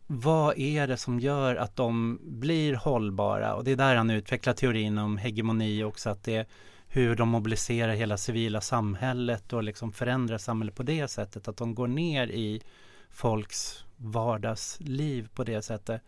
[0.08, 3.56] vad är det som gör att de blir hållbara?
[3.56, 6.45] Och det är där han utvecklar teorin om hegemoni också, att det är
[6.88, 11.76] hur de mobiliserar hela civila samhället och liksom förändrar samhället på det sättet, att de
[11.76, 12.62] går ner i
[13.10, 16.02] folks vardagsliv på det sättet.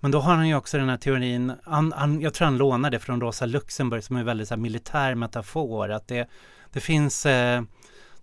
[0.00, 2.90] Men då har han ju också den här teorin, han, han, jag tror han lånar
[2.90, 6.28] det från Rosa Luxemburg som är en väldigt så här, militär metafor, att det,
[6.72, 7.62] det finns eh,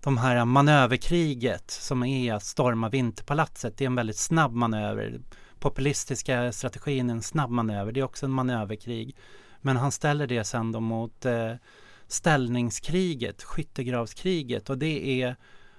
[0.06, 3.78] de här manöverkriget som är att storma Vinterpalatset.
[3.78, 5.22] Det är en väldigt snabb manöver.
[5.60, 7.92] Populistiska strategin är en snabb manöver.
[7.92, 9.16] Det är också en manöverkrig.
[9.62, 11.54] Men han ställer det sen då mot eh,
[12.08, 15.36] ställningskriget, skyttegravskriget och det är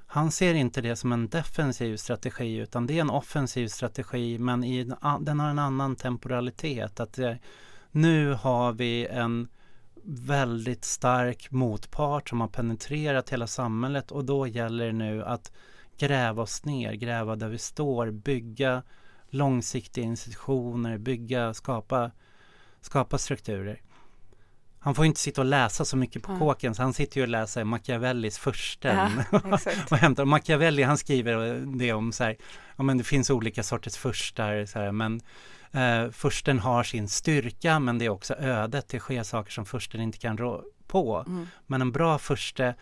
[0.06, 4.64] han ser inte det som en defensiv strategi utan det är en offensiv strategi men
[4.64, 4.84] i,
[5.20, 7.00] den har en annan temporalitet.
[7.00, 7.34] Att eh,
[7.90, 9.48] nu har vi en
[10.08, 15.52] väldigt stark motpart som har penetrerat hela samhället och då gäller det nu att
[15.98, 18.82] gräva oss ner, gräva där vi står, bygga
[19.30, 22.10] långsiktiga institutioner, bygga, skapa,
[22.80, 23.80] skapa strukturer.
[24.78, 26.40] Han får inte sitta och läsa så mycket på mm.
[26.40, 29.10] kåken så han sitter ju och läser Machiavellis försten.
[29.32, 29.38] Ja,
[29.90, 30.24] och hämtar.
[30.24, 32.36] Machiavelli han skriver det om så här,
[32.76, 35.20] ja men det finns olika sorters förstar så här, men
[35.76, 38.88] Eh, försten har sin styrka men det är också ödet.
[38.88, 41.24] Det sker saker som försten inte kan rå på.
[41.26, 41.46] Mm.
[41.66, 42.74] Men en bra förste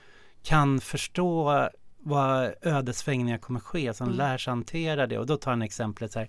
[0.43, 4.19] kan förstå vad ödesvängningar kommer ske, som mm.
[4.19, 5.19] lär sig hantera det.
[5.19, 6.29] Och då tar han exemplet så här.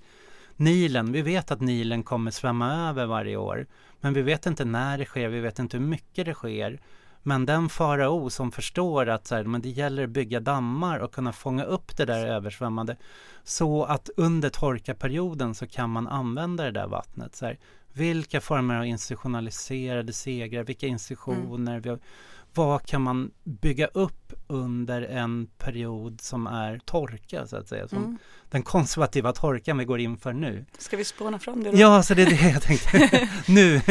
[0.55, 3.67] Nilen, vi vet att Nilen kommer svämma över varje år.
[4.01, 6.79] Men vi vet inte när det sker, vi vet inte hur mycket det sker.
[7.27, 11.13] Men den farao som förstår att så här, men det gäller att bygga dammar och
[11.13, 12.97] kunna fånga upp det där översvämmade
[13.43, 17.35] så att under torkaperioden så kan man använda det där vattnet.
[17.35, 17.59] Så här,
[17.93, 21.99] vilka former av institutionaliserade segrar, vilka institutioner, mm.
[22.53, 27.87] vad kan man bygga upp under en period som är torka så att säga.
[27.87, 28.17] Som mm.
[28.49, 30.65] Den konservativa torkan vi går in för nu.
[30.77, 31.77] Ska vi spåna fram det då?
[31.77, 33.29] Ja, så det är det jag tänkte.
[33.47, 33.81] nu,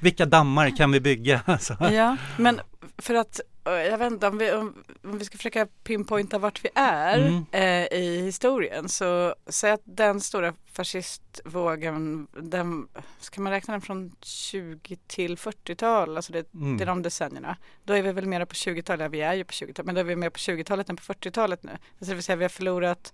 [0.00, 1.42] vilka dammar kan vi bygga?
[1.44, 1.76] Alltså.
[1.80, 2.60] Ja, men
[2.98, 6.68] för att jag vet inte om vi, om, om vi ska försöka pinpointa vart vi
[6.74, 7.44] är mm.
[7.52, 12.88] eh, i historien så säg att den stora fascistvågen, den,
[13.18, 16.76] ska man räkna den från 20 till 40-tal, alltså det, mm.
[16.76, 17.56] det är de decennierna.
[17.84, 20.00] Då är vi väl mer på 20-talet, ja, vi är ju på 20-talet, men då
[20.00, 21.72] är vi mer på 20-talet än på 40-talet nu.
[21.98, 23.12] Så det vill säga vi har förlorat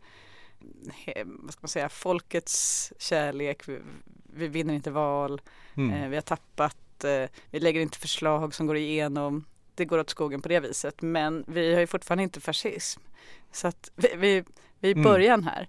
[1.24, 3.78] vad ska man säga, folkets kärlek, vi,
[4.24, 5.40] vi vinner inte val,
[5.76, 6.02] mm.
[6.02, 9.44] eh, vi har tappat, eh, vi lägger inte förslag som går igenom
[9.76, 11.02] det går åt skogen på det viset.
[11.02, 13.00] Men vi har ju fortfarande inte fascism.
[13.52, 14.44] Så att vi, vi,
[14.80, 15.04] vi är i mm.
[15.04, 15.68] början här.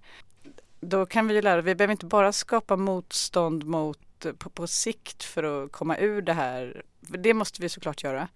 [0.80, 5.24] Då kan vi ju lära, vi behöver inte bara skapa motstånd mot på, på sikt
[5.24, 6.82] för att komma ur det här.
[7.00, 8.28] Det måste vi såklart göra.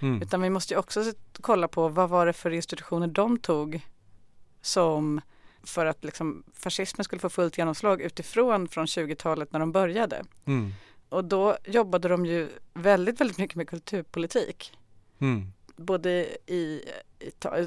[0.00, 0.22] Mm.
[0.22, 3.80] Utan vi måste ju också kolla på vad var det för institutioner de tog
[4.62, 5.20] som
[5.62, 10.24] för att liksom fascismen skulle få fullt genomslag utifrån från 20-talet när de började.
[10.44, 10.72] Mm.
[11.08, 14.72] Och då jobbade de ju väldigt, väldigt mycket med kulturpolitik.
[15.20, 15.52] Mm.
[15.76, 16.10] Både
[16.46, 16.84] i,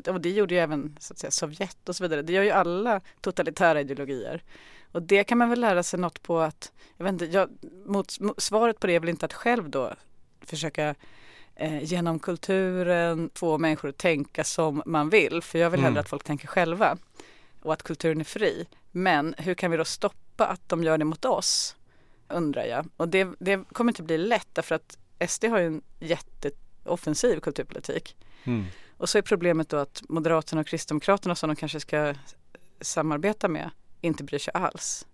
[0.08, 2.22] och det gjorde ju även så att säga, Sovjet och så vidare.
[2.22, 4.44] Det gör ju alla totalitära ideologier.
[4.92, 7.50] Och det kan man väl lära sig något på att, jag vet inte, jag,
[7.86, 9.94] mot, svaret på det är väl inte att själv då
[10.42, 10.96] försöka
[11.56, 15.42] eh, genom kulturen få människor att tänka som man vill.
[15.42, 16.02] För jag vill hellre mm.
[16.02, 16.98] att folk tänker själva
[17.62, 18.68] och att kulturen är fri.
[18.92, 21.76] Men hur kan vi då stoppa att de gör det mot oss?
[22.30, 22.90] Undrar jag.
[22.98, 24.98] Och det, det kommer inte bli lätt därför att
[25.30, 25.82] SD har ju en
[26.84, 28.16] jätteoffensiv kulturpolitik.
[28.44, 28.66] Mm.
[28.98, 32.16] Och så är problemet då att Moderaterna och Kristdemokraterna som de kanske ska
[32.82, 33.70] samarbeta med
[34.02, 35.08] inte bryr sig alls.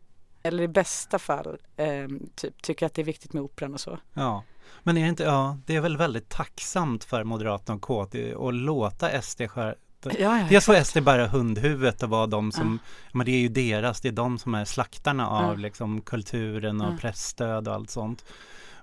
[0.44, 4.00] Eller i bästa fall eh, typ, tycker att det är viktigt med operan och så.
[4.14, 4.44] Ja,
[4.84, 8.54] men är det inte, ja, det är väl väldigt tacksamt för Moderaterna och KT att
[8.54, 12.90] låta SD skär, Ja, ja, Dels får SD bara hundhuvudet och vara de som, ja.
[13.14, 16.94] men det är ju deras, det är de som är slaktarna av liksom kulturen och
[16.94, 16.98] ja.
[17.02, 18.26] pressstöd och allt sånt.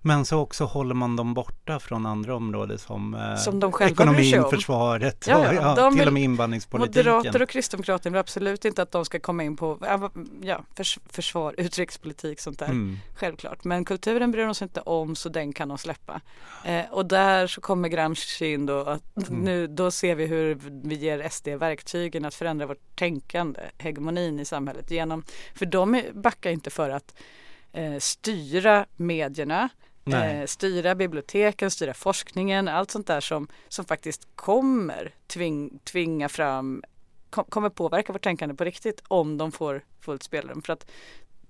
[0.06, 4.44] Men så också håller man dem borta från andra områden som, eh, som de ekonomin,
[4.50, 5.74] försvaret ja, ja.
[5.76, 7.12] ja, till och med invandringspolitiken.
[7.14, 9.78] Moderater och kristdemokrater vill absolut inte att de ska komma in på
[10.42, 12.66] ja, förs försvar, utrikespolitik sånt där.
[12.66, 12.98] Mm.
[13.16, 13.64] Självklart.
[13.64, 16.20] Men kulturen bryr de sig inte om så den kan de släppa.
[16.64, 19.40] Eh, och där så kommer Gramsci in då att mm.
[19.40, 24.44] nu då ser vi hur vi ger SD verktygen att förändra vårt tänkande, hegemonin i
[24.44, 27.14] samhället genom, för de backar inte för att
[27.72, 29.68] eh, styra medierna
[30.14, 36.82] eh, styra biblioteken, styra forskningen, allt sånt där som, som faktiskt kommer tving, tvinga fram,
[37.30, 40.62] kom, kommer påverka vårt tänkande på riktigt om de får fullt spelrum.
[40.62, 40.90] För att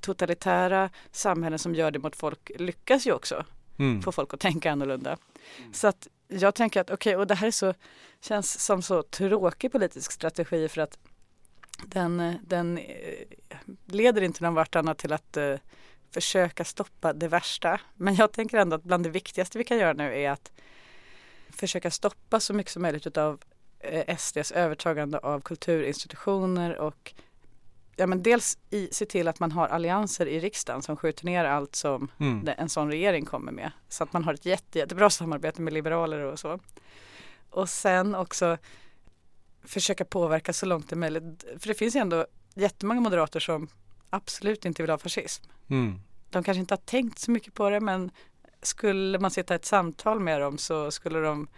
[0.01, 3.45] totalitära samhällen som gör det mot folk lyckas ju också
[3.79, 4.03] mm.
[4.03, 5.17] få folk att tänka annorlunda.
[5.59, 5.73] Mm.
[5.73, 7.75] Så att jag tänker att okej, okay, och det här är så,
[8.21, 10.99] känns som så tråkig politisk strategi för att
[11.85, 13.27] den, den eh,
[13.87, 15.57] leder inte någon vartannat till att uh,
[16.17, 17.81] försöka stoppa det värsta.
[17.95, 20.53] Men jag tänker ändå att bland det viktigaste vi kan göra nu är att
[21.51, 23.41] försöka stoppa så mycket som möjligt av
[23.81, 27.15] eh, SDs övertagande av kulturinstitutioner och
[27.97, 31.45] ja, men dels i, se till att man har allianser i riksdagen som skjuter ner
[31.45, 32.45] allt som mm.
[32.45, 33.71] det, en sån regering kommer med.
[33.89, 36.59] Så att man har ett jätte, jättebra samarbete med liberaler och så.
[37.51, 38.59] Och sen också
[39.65, 41.45] försöka påverka så långt det är möjligt.
[41.59, 43.69] För det finns ju ändå jättemånga moderater som
[44.11, 45.45] absolut inte vill ha fascism.
[45.69, 46.01] Mm.
[46.31, 48.11] De kanske inte har tänkt så mycket på det men
[48.63, 51.49] skulle man sitta ett samtal med dem så skulle de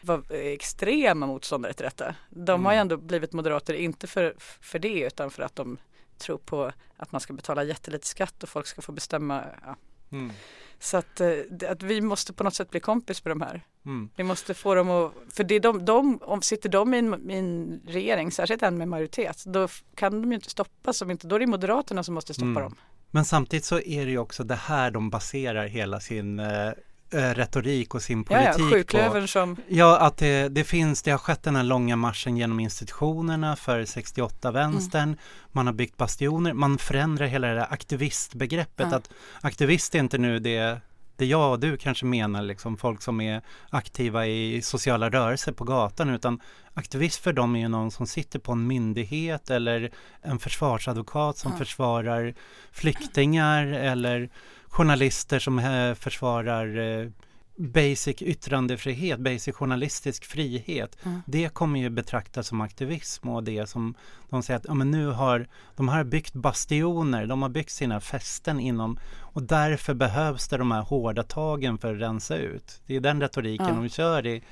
[0.00, 2.14] vara extrema motståndare till detta.
[2.30, 2.64] De mm.
[2.64, 2.80] har ju mm.
[2.80, 5.78] ändå blivit moderater, inte för, för det utan för att de
[6.18, 9.44] tror på att man ska betala jättelite skatt och folk ska få bestämma.
[9.66, 9.76] Ja.
[10.12, 10.32] Mm.
[10.78, 11.28] Så att, eh,
[11.68, 13.62] att vi måste på något sätt bli kompis med de här.
[13.86, 14.10] Mm.
[14.16, 17.34] Vi måste få dem att, för det de, de, om sitter de i en, i
[17.34, 21.36] en regering, särskilt en med majoritet, då kan de ju inte stoppas, om inte, då
[21.36, 22.62] är det Moderaterna som måste stoppa mm.
[22.62, 22.74] dem.
[23.10, 26.72] Men samtidigt så är det ju också det här de baserar hela sin eh
[27.14, 29.26] retorik och sin politik ja, ja, på.
[29.26, 29.56] Som...
[29.68, 33.80] Ja, att det, det, finns, det har skett den här långa marschen genom institutionerna för
[33.80, 35.02] 68-vänstern.
[35.02, 35.18] Mm.
[35.52, 38.86] Man har byggt bastioner, man förändrar hela det där aktivistbegreppet.
[38.90, 38.96] Ja.
[38.96, 40.80] Att aktivist är inte nu det
[41.16, 45.64] det jag och du kanske menar, liksom folk som är aktiva i sociala rörelser på
[45.64, 46.40] gatan, utan
[46.74, 49.90] aktivist för dem är ju någon som sitter på en myndighet eller
[50.22, 51.58] en försvarsadvokat som ja.
[51.58, 52.34] försvarar
[52.72, 54.30] flyktingar eller
[54.74, 57.08] journalister som eh, försvarar eh,
[57.56, 60.96] basic yttrandefrihet, basic journalistisk frihet.
[61.04, 61.20] Mm.
[61.26, 63.94] Det kommer ju betraktas som aktivism och det som
[64.30, 65.46] de säger att ja, men nu har
[65.76, 70.70] de har byggt bastioner, de har byggt sina fästen inom och därför behövs det de
[70.70, 72.80] här hårda tagen för att rensa ut.
[72.86, 73.82] Det är den retoriken mm.
[73.82, 74.42] de kör i,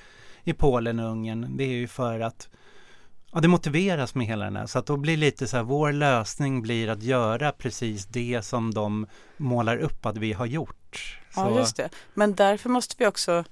[0.45, 1.57] i Polen och Ungern.
[1.57, 2.49] Det är ju för att
[3.35, 4.67] Ja, det motiveras med hela den här.
[4.67, 8.75] Så att då blir lite så här, vår lösning blir att göra precis det som
[8.75, 9.07] de
[9.37, 11.21] målar upp att vi har gjort.
[11.35, 11.41] Så.
[11.41, 11.91] Ja, just det.
[12.15, 13.45] Men därför måste vi också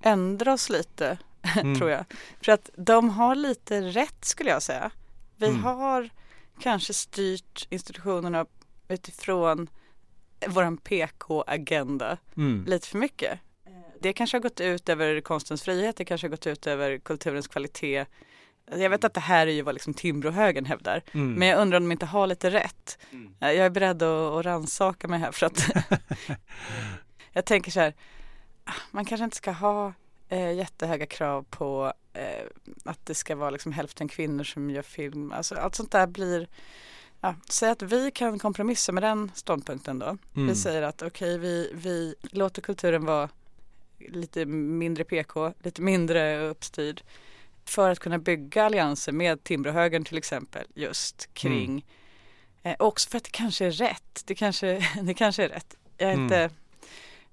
[0.00, 1.18] ändra oss lite,
[1.56, 1.78] mm.
[1.78, 2.04] tror jag.
[2.42, 4.90] För att de har lite rätt skulle jag säga.
[5.36, 5.64] Vi mm.
[5.64, 6.10] har
[6.60, 8.46] kanske styrt institutionerna
[8.88, 9.68] utifrån
[10.46, 12.64] våran PK-agenda mm.
[12.66, 13.38] lite för mycket.
[14.00, 17.48] Det kanske har gått ut över konstens frihet, det kanske har gått ut över kulturens
[17.48, 18.06] kvalitet
[18.78, 21.02] jag vet att det här är ju vad liksom Timbrohögern hävdar.
[21.12, 21.34] Mm.
[21.34, 22.98] Men jag undrar om de inte har lite rätt.
[23.10, 23.34] Mm.
[23.38, 25.70] Jag är beredd att, att rannsaka mig här för att
[27.32, 27.94] jag tänker så här.
[28.90, 29.92] Man kanske inte ska ha
[30.28, 32.46] eh, jättehöga krav på eh,
[32.84, 35.32] att det ska vara liksom hälften kvinnor som gör film.
[35.32, 36.48] Alltså, allt sånt där blir
[37.22, 40.06] Ja, säg att vi kan kompromissa med den ståndpunkten då.
[40.06, 40.48] Mm.
[40.48, 43.28] Vi säger att okej, okay, vi, vi låter kulturen vara
[43.98, 47.02] lite mindre PK, lite mindre uppstyrd
[47.70, 51.82] för att kunna bygga allianser med Timbrohögern till exempel just kring mm.
[52.62, 54.22] eh, också för att det kanske är rätt.
[54.24, 55.74] Det kanske, det kanske är rätt.
[55.96, 56.24] Jag, är mm.
[56.24, 56.50] inte,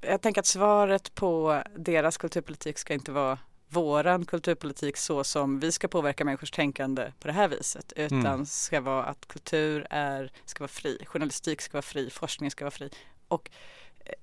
[0.02, 5.72] jag tänker att svaret på deras kulturpolitik ska inte vara våran kulturpolitik så som vi
[5.72, 8.46] ska påverka människors tänkande på det här viset utan mm.
[8.46, 12.72] ska vara att kultur är, ska vara fri, journalistik ska vara fri, forskning ska vara
[12.72, 12.90] fri
[13.28, 13.50] och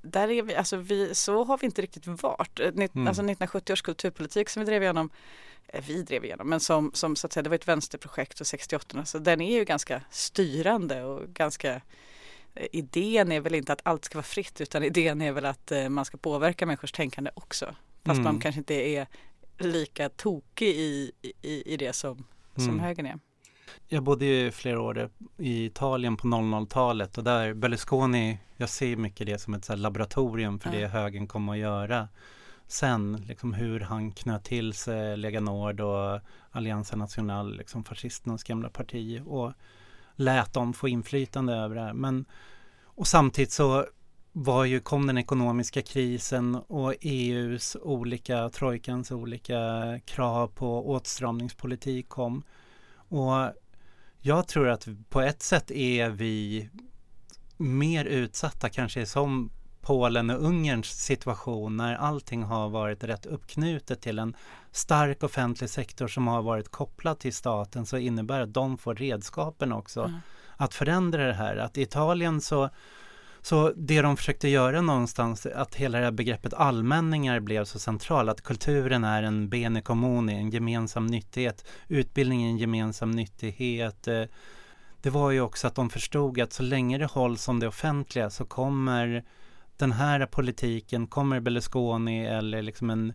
[0.03, 2.61] där är vi, alltså vi, så har vi inte riktigt varit.
[2.61, 2.82] Mm.
[2.82, 5.11] Alltså 1970 års kulturpolitik som vi drev igenom
[5.68, 8.47] Eh, vi drev igenom, men som, som så att säga, det var ett vänsterprojekt och
[8.47, 11.80] 68 så den är ju ganska styrande och ganska
[12.55, 15.72] eh, Idén är väl inte att allt ska vara fritt utan idén är väl att
[15.72, 17.74] eh, man ska påverka människors tänkande också.
[18.05, 18.22] Fast mm.
[18.22, 19.07] man kanske inte är
[19.59, 21.12] lika tokig i,
[21.43, 22.24] i, i det som,
[22.55, 22.80] som mm.
[22.80, 23.18] högern är.
[23.88, 29.26] Jag bodde ju flera år i Italien på 00-talet och där Berlusconi, jag ser mycket
[29.26, 30.80] det som ett så laboratorium för ja.
[30.80, 32.08] det högern kommer att göra
[32.66, 38.68] sen, liksom hur han knöt till sig Lega Nord och Alliansen National, liksom fascisternas gamla
[38.68, 39.52] parti och
[40.16, 41.92] lät dem få inflytande över det här.
[41.92, 42.24] Men,
[42.84, 43.86] och samtidigt så
[44.32, 49.60] var ju, kom den ekonomiska krisen och EUs olika, trojkans olika
[50.04, 52.42] krav på åtstramningspolitik kom.
[53.14, 53.52] Och
[54.20, 56.68] jag tror att på ett sätt är vi
[57.56, 59.50] mer utsatta kanske som
[59.80, 64.36] Polen och Ungerns situation när allting har varit rätt uppknutet till en
[64.72, 69.72] stark offentlig sektor som har varit kopplad till staten så innebär att de får redskapen
[69.72, 70.18] också mm.
[70.56, 71.56] att förändra det här.
[71.56, 72.70] Att i Italien så
[73.47, 78.30] så det de försökte göra någonstans, att hela det här begreppet allmänningar blev så centralt,
[78.30, 84.09] att kulturen är en bene comuni, en gemensam nyttighet, utbildning är en gemensam nyttighet.
[84.09, 84.22] Eh,
[85.03, 88.30] det var ju också att de förstod att så länge det hålls som det offentliga
[88.30, 89.24] så kommer
[89.76, 93.12] den här politiken, kommer Berlusconi eller liksom en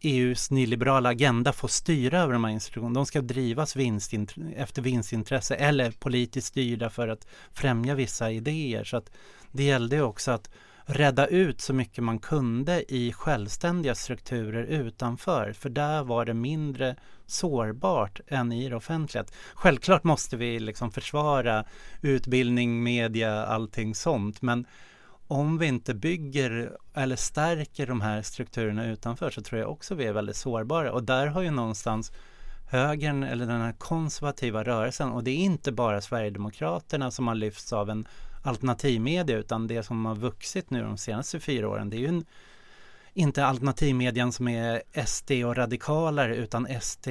[0.00, 2.94] EUs nyliberala agenda får styra över de här institutionerna.
[2.94, 8.84] De ska drivas vinstint efter vinstintresse eller politiskt styrda för att främja vissa idéer.
[8.84, 9.10] Så att
[9.52, 10.50] det gällde också att
[10.86, 15.52] rädda ut så mycket man kunde i självständiga strukturer utanför.
[15.52, 19.24] För där var det mindre sårbart än i det offentliga.
[19.54, 21.64] Självklart måste vi liksom försvara
[22.00, 24.42] utbildning, media, allting sånt.
[24.42, 24.66] Men
[25.28, 30.04] om vi inte bygger eller stärker de här strukturerna utanför så tror jag också vi
[30.04, 30.92] är väldigt sårbara.
[30.92, 32.12] Och där har ju någonstans
[32.66, 37.72] högern eller den här konservativa rörelsen och det är inte bara Sverigedemokraterna som har lyfts
[37.72, 38.08] av en
[38.42, 42.24] alternativmedia utan det som har vuxit nu de senaste fyra åren det är ju en,
[43.12, 47.08] inte alternativmedian som är SD och radikalare utan SD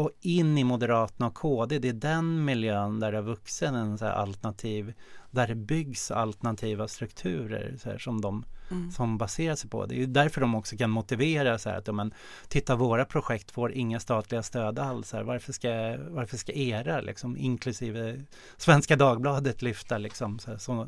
[0.00, 1.78] och in i Moderaterna och KD.
[1.78, 4.94] Det är den miljön där det har vuxit en så alternativ
[5.30, 8.90] där det byggs alternativa strukturer här, som de mm.
[8.90, 9.86] som baserar sig på.
[9.86, 12.14] Det är därför de också kan motivera så här att men,
[12.48, 15.12] titta våra projekt får inga statliga stöd alls.
[15.12, 15.22] Här.
[15.22, 18.24] Varför, ska, varför ska era, liksom, inklusive
[18.56, 20.38] Svenska Dagbladet lyfta liksom,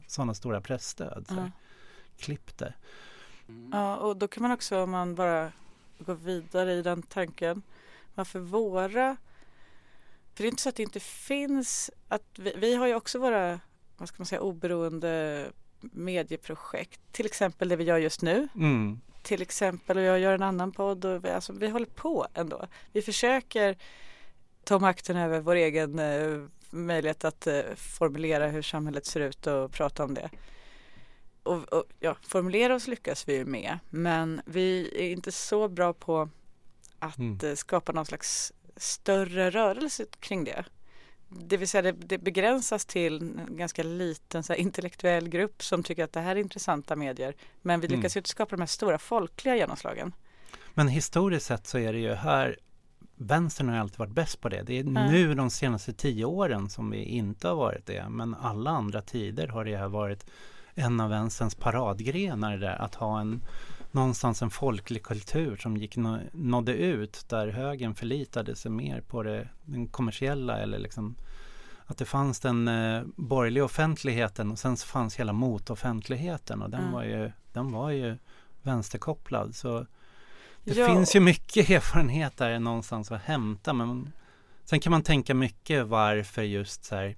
[0.07, 1.25] sådana stora pressstöd?
[1.29, 1.51] Så mm.
[2.19, 2.75] Klipp det.
[3.73, 5.53] Ja, och då kan man också om man bara
[5.99, 7.63] går vidare i den tanken.
[8.15, 9.17] Varför våra
[10.35, 13.19] för det är inte så att det inte finns, att vi, vi har ju också
[13.19, 13.61] våra
[13.97, 15.47] vad ska man säga, oberoende
[15.81, 17.01] medieprojekt.
[17.13, 18.49] Till exempel det vi gör just nu.
[18.55, 19.01] Mm.
[19.23, 22.67] Till exempel, och jag gör en annan podd och vi, alltså, vi håller på ändå.
[22.93, 23.77] Vi försöker
[24.65, 29.73] ta makten över vår egen eh, möjlighet att eh, formulera hur samhället ser ut och
[29.73, 30.31] prata om det.
[31.43, 35.93] Och, och, ja, formulera oss lyckas vi ju med men vi är inte så bra
[35.93, 36.29] på
[37.03, 37.39] att mm.
[37.43, 40.65] eh, skapa någon slags större rörelse kring det
[41.41, 45.83] det vill säga det, det, begränsas till en ganska liten så här, intellektuell grupp som
[45.83, 47.35] tycker att det här är intressanta medier.
[47.63, 48.21] Men vi lyckas mm.
[48.21, 50.13] inte skapa de här stora folkliga genomslagen.
[50.75, 52.57] Men historiskt sett så är det ju här
[53.17, 54.63] Vänstern har alltid varit bäst på det.
[54.63, 55.13] Det är mm.
[55.13, 58.09] nu de senaste tio åren som vi inte har varit det.
[58.09, 60.27] Men alla andra tider har det här varit
[60.75, 63.43] en av vänsterns paradgrenar där, att ha en
[63.95, 65.97] någonstans en folklig kultur som gick
[66.33, 71.17] nådde ut där högern förlitade sig mer på det, den kommersiella eller liksom
[71.87, 76.81] att det fanns den eh, borgerliga offentligheten och sen så fanns hela motoffentligheten och den
[76.81, 76.93] mm.
[76.93, 78.17] var ju den var ju
[78.63, 79.87] vänsterkopplad så
[80.65, 80.87] det ja.
[80.87, 84.13] finns ju mycket erfarenhet där någonstans att hämta men
[84.65, 87.17] sen kan man tänka mycket varför just så här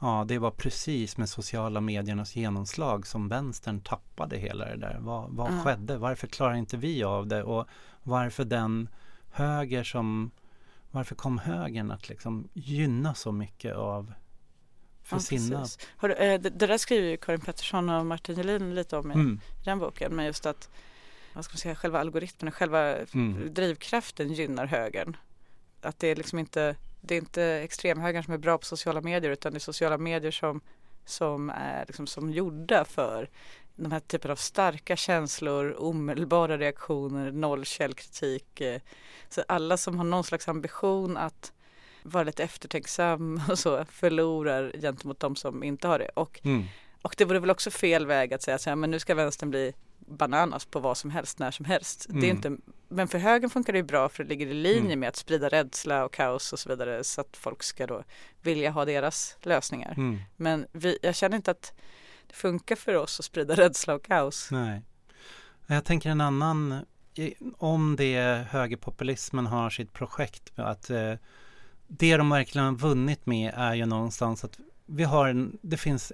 [0.00, 4.98] Ja, det var precis med sociala mediernas genomslag som vänstern tappade hela det där.
[5.00, 5.64] Vad, vad mm.
[5.64, 5.98] skedde?
[5.98, 7.42] Varför klarar inte vi av det?
[7.42, 7.66] Och
[8.02, 8.88] varför den
[9.30, 10.30] höger som
[10.90, 14.12] varför kom högern att liksom gynna så mycket av
[15.02, 15.66] för ja, sina...
[15.96, 19.10] Har du, eh, det, det, där skriver ju Karin Pettersson och Martin Gelin lite om
[19.10, 19.40] i, mm.
[19.60, 20.16] i den boken.
[20.16, 20.70] Men just att
[21.32, 23.54] vad ska man säga, själva algoritmerna, själva mm.
[23.54, 25.16] drivkraften gynnar högern.
[25.80, 29.30] Att det är liksom inte, det är inte extremhögern som är bra på sociala medier
[29.30, 30.60] utan det är sociala medier som,
[31.04, 33.28] som är liksom som gjorda för
[33.76, 38.60] de här typen av starka känslor, omedelbara reaktioner, noll källkritik.
[38.60, 38.80] Eh,
[39.28, 41.52] så alla som har någon slags ambition att
[42.02, 46.08] vara lite eftertänksam och så förlorar gentemot de som inte har det.
[46.14, 46.64] Och, mm
[47.02, 49.72] och det vore väl också fel väg att säga att men nu ska vänstern bli
[49.98, 52.08] bananas på vad som helst när som helst.
[52.08, 52.20] Mm.
[52.20, 52.36] Det är mm.
[52.36, 55.00] inte, men för högern funkar det ju bra för det ligger i linje mm.
[55.00, 58.04] med att sprida rädsla och kaos och så vidare så att folk ska då
[58.42, 59.94] vilja ha deras lösningar.
[59.96, 60.18] Mm.
[60.36, 61.72] Men vi, jag känner inte att
[62.26, 64.48] det funkar för oss att sprida rädsla och kaos.
[64.50, 64.82] Nej.
[65.66, 66.84] Jag tänker en annan,
[67.58, 71.14] om det högerpopulismen har sitt projekt att eh,
[71.86, 76.12] det de verkligen har vunnit med är ju någonstans att vi har en, det finns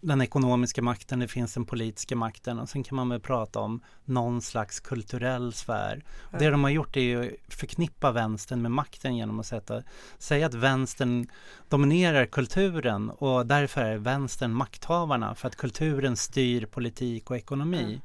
[0.00, 3.80] den ekonomiska makten, det finns den politiska makten och sen kan man väl prata om
[4.04, 5.92] någon slags kulturell sfär.
[5.92, 6.04] Mm.
[6.38, 9.82] Det de har gjort är ju förknippa vänstern med makten genom att sätta,
[10.18, 11.26] säga att vänstern
[11.68, 17.84] dominerar kulturen och därför är vänstern makthavarna för att kulturen styr politik och ekonomi.
[17.84, 18.00] Mm.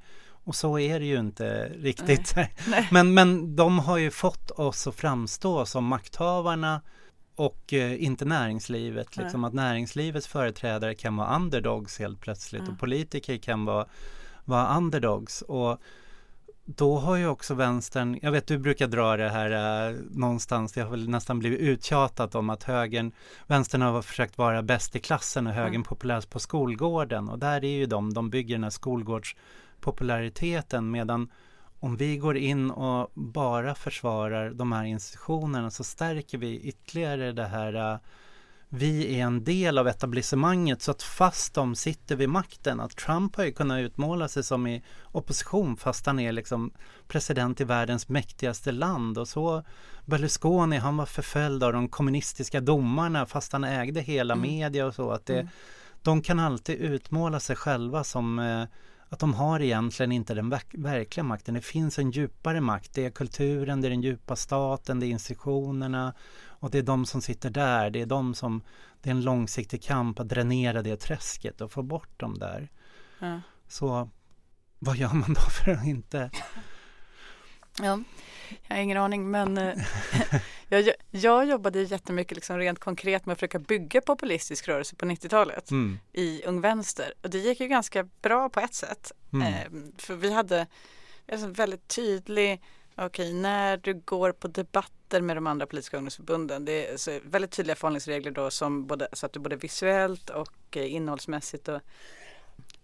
[0.46, 2.36] Och så är det ju inte riktigt.
[2.68, 2.88] Nej.
[2.92, 6.82] Men, men de har ju fått oss att framstå som makthavarna
[7.36, 9.18] och eh, inte näringslivet.
[9.18, 12.74] Liksom, att näringslivets företrädare kan vara underdogs helt plötsligt mm.
[12.74, 13.86] och politiker kan vara,
[14.46, 15.42] vara underdogs.
[15.42, 15.80] Och
[16.66, 20.82] då har ju också vänstern, jag vet du brukar dra det här eh, någonstans, det
[20.82, 23.12] har väl nästan blivit uttjatat om att högern,
[23.48, 25.84] vänstern har försökt vara bäst i klassen och högern mm.
[25.84, 31.30] populärast på skolgården och där är ju de, de bygger den här skolgårdspopulariteten medan
[31.86, 37.46] om vi går in och bara försvarar de här institutionerna så stärker vi ytterligare det
[37.46, 37.98] här uh,
[38.70, 43.36] vi är en del av etablissemanget så att fast de sitter vid makten, att Trump
[43.36, 46.72] har ju kunnat utmåla sig som i opposition fast han är liksom
[47.08, 49.64] president i världens mäktigaste land och så
[50.06, 54.42] Berlusconi han var förföljd av de kommunistiska domarna fast han ägde hela mm.
[54.42, 55.48] media och så att det, mm.
[56.02, 58.64] de kan alltid utmåla sig själva som eh,
[59.10, 61.54] att de har egentligen inte den verk verkliga makten.
[61.54, 62.94] Det finns en djupare makt.
[62.94, 66.14] Det är kulturen, det är den djupa staten, det är institutionerna
[66.48, 67.90] och det är de som sitter där.
[67.90, 68.62] Det är de som,
[69.02, 72.70] det är en långsiktig kamp att dränera det träsket och få bort dem där.
[73.20, 73.42] Ja.
[73.68, 74.10] Så
[74.80, 76.32] vad gör man då för att inte
[77.82, 78.00] Ja,
[78.68, 79.78] jag har ingen aning men eh,
[80.70, 85.72] jag, jag jobbade jättemycket liksom rent konkret med att försöka bygga populistisk rörelse på 90-talet
[85.72, 86.00] mm.
[86.14, 89.12] i Ung Vänster och det gick ju ganska bra på ett sätt.
[89.34, 89.54] Mm.
[89.54, 90.68] Eh, för vi hade
[91.28, 92.62] en väldigt tydlig,
[92.96, 97.52] okej när du går på debatter med de andra politiska ungdomsförbunden, det är så väldigt
[97.52, 101.82] tydliga förhållningsregler då som både, så att du både visuellt och eh, innehållsmässigt och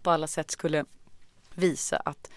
[0.02, 0.84] på alla sätt skulle
[1.54, 2.30] visa att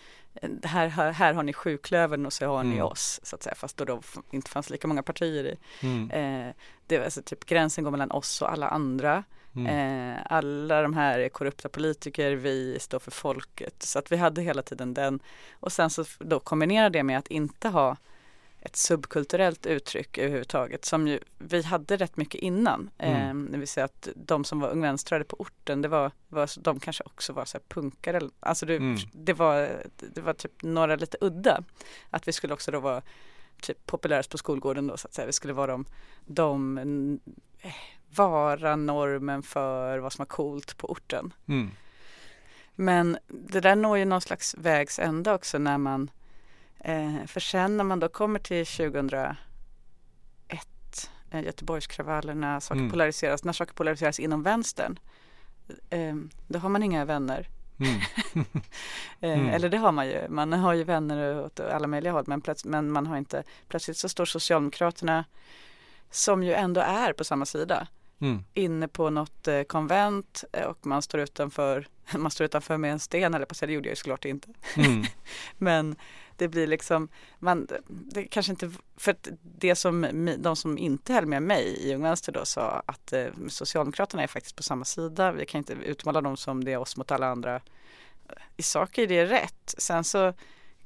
[0.64, 2.76] här, här, här har ni sjuklövern och så har mm.
[2.76, 5.58] ni oss så att säga fast då, då inte fanns lika många partier i.
[5.82, 6.12] Mm.
[6.12, 6.54] Eh,
[6.88, 9.24] det var alltså typ gränsen går mellan oss och alla andra.
[9.56, 9.68] Mm.
[10.16, 13.84] Eh, alla de här är korrupta politiker, vi står för folket.
[13.84, 15.20] Så att vi hade hela tiden den
[15.60, 17.98] och sen så då kombinera det med att inte ha
[18.66, 22.90] ett subkulturellt uttryck överhuvudtaget som ju vi hade rätt mycket innan.
[22.98, 23.46] Mm.
[23.46, 26.80] Eh, det vill säga att de som var ungvänstrade på orten det var, var de
[26.80, 28.30] kanske också var så här punkare.
[28.40, 28.98] Alltså det, mm.
[29.14, 31.64] det, var, det var typ några lite udda.
[32.10, 33.02] Att vi skulle också då vara
[33.62, 35.26] typ populärast på skolgården då så att säga.
[35.26, 35.86] Vi skulle vara de,
[36.26, 36.78] de
[37.62, 37.74] eh,
[38.16, 41.34] vara normen för vad som var coolt på orten.
[41.48, 41.72] Mm.
[42.76, 46.10] Men det där når ju någon slags vägs ände också när man
[46.80, 49.38] Eh, för sen när man då kommer till 2001,
[51.32, 52.92] eh, Göteborgskravallerna, saker mm.
[52.92, 55.00] polariseras, när saker polariseras inom vänstern,
[55.90, 56.16] eh,
[56.48, 57.50] då har man inga vänner.
[57.80, 58.02] Mm.
[59.20, 59.50] eh, mm.
[59.50, 62.66] Eller det har man ju, man har ju vänner åt alla möjliga håll men, plöts
[62.66, 65.26] men man har inte, plötsligt så står Socialdemokraterna
[66.10, 67.88] som ju ändå är på samma sida
[68.20, 68.44] mm.
[68.54, 73.00] inne på något eh, konvent eh, och man står utanför man står utanför med en
[73.00, 74.48] sten eller på det gjorde jag ju såklart inte.
[74.76, 75.04] Mm.
[75.58, 75.96] men
[76.38, 77.08] det blir liksom,
[77.40, 82.04] man, det kanske inte, för det som de som inte höll med mig i Ung
[82.04, 86.22] Vänster då sa att eh, Socialdemokraterna är faktiskt på samma sida, vi kan inte utmåla
[86.22, 87.62] dem som det är oss mot alla andra.
[88.58, 90.34] I sak är det rätt, sen så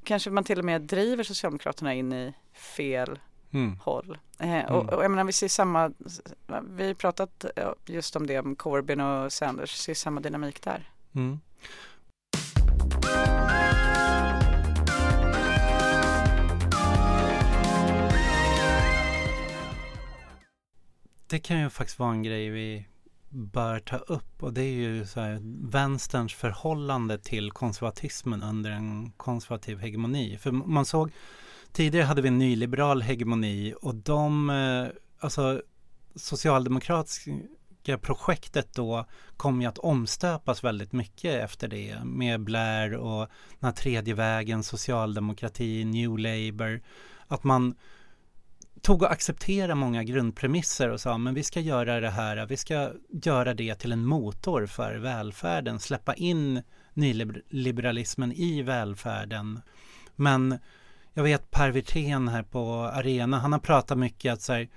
[0.03, 3.19] kanske man till och med driver Socialdemokraterna in i fel
[3.51, 3.77] mm.
[3.79, 4.17] håll.
[4.39, 4.65] Eh, mm.
[4.65, 5.91] och, och jag menar vi ser samma,
[6.69, 7.45] vi har pratat
[7.85, 10.89] just om det om Corbyn och Sanders, ser samma dynamik där.
[11.15, 11.39] Mm.
[21.29, 22.85] det kan ju faktiskt vara en grej vi
[23.29, 25.39] bör ta upp och det är ju så här,
[25.71, 30.37] vänsterns förhållande till konservatismen under en konservativ hegemoni.
[30.37, 31.11] För man såg
[31.71, 34.87] tidigare hade vi en nyliberal hegemoni och de, eh,
[35.19, 35.61] alltså
[36.15, 37.27] socialdemokratisk
[37.89, 39.05] socialdemokratiska projektet då
[39.37, 43.29] kom ju att omstöpas väldigt mycket efter det med Blair och
[43.59, 46.81] den här tredje vägen, socialdemokrati, New Labour.
[47.27, 47.75] Att man
[48.81, 52.91] tog och accepterade många grundpremisser och sa men vi ska göra det här, vi ska
[53.23, 56.61] göra det till en motor för välfärden, släppa in
[56.93, 59.61] nyliberalismen i välfärden.
[60.15, 60.59] Men
[61.13, 64.69] jag vet Per Wirtén här på Arena, han har pratat mycket att så här,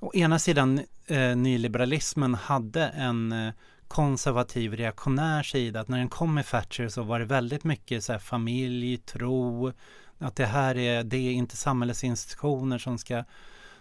[0.00, 3.52] å ena sidan eh, nyliberalismen hade en eh,
[3.88, 8.12] konservativ reaktionär sida, att när den kom med Thatcher så var det väldigt mycket så
[8.12, 9.72] här, familj, tro,
[10.18, 13.24] att det här är, det är inte samhällets institutioner som ska,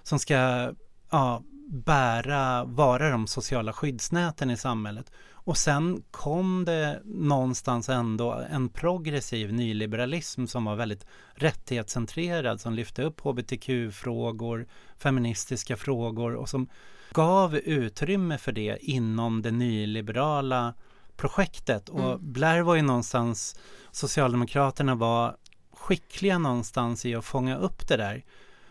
[0.03, 0.73] som ska
[1.09, 5.11] ja, bära, vara de sociala skyddsnäten i samhället.
[5.43, 13.03] Och sen kom det någonstans ändå en progressiv nyliberalism som var väldigt rättighetscentrerad, som lyfte
[13.03, 14.67] upp hbtq-frågor,
[14.97, 16.67] feministiska frågor och som
[17.11, 20.73] gav utrymme för det inom det nyliberala
[21.17, 21.89] projektet.
[21.89, 22.33] Och mm.
[22.33, 23.59] Blair var ju någonstans,
[23.91, 25.37] Socialdemokraterna var
[25.73, 28.25] skickliga någonstans i att fånga upp det där.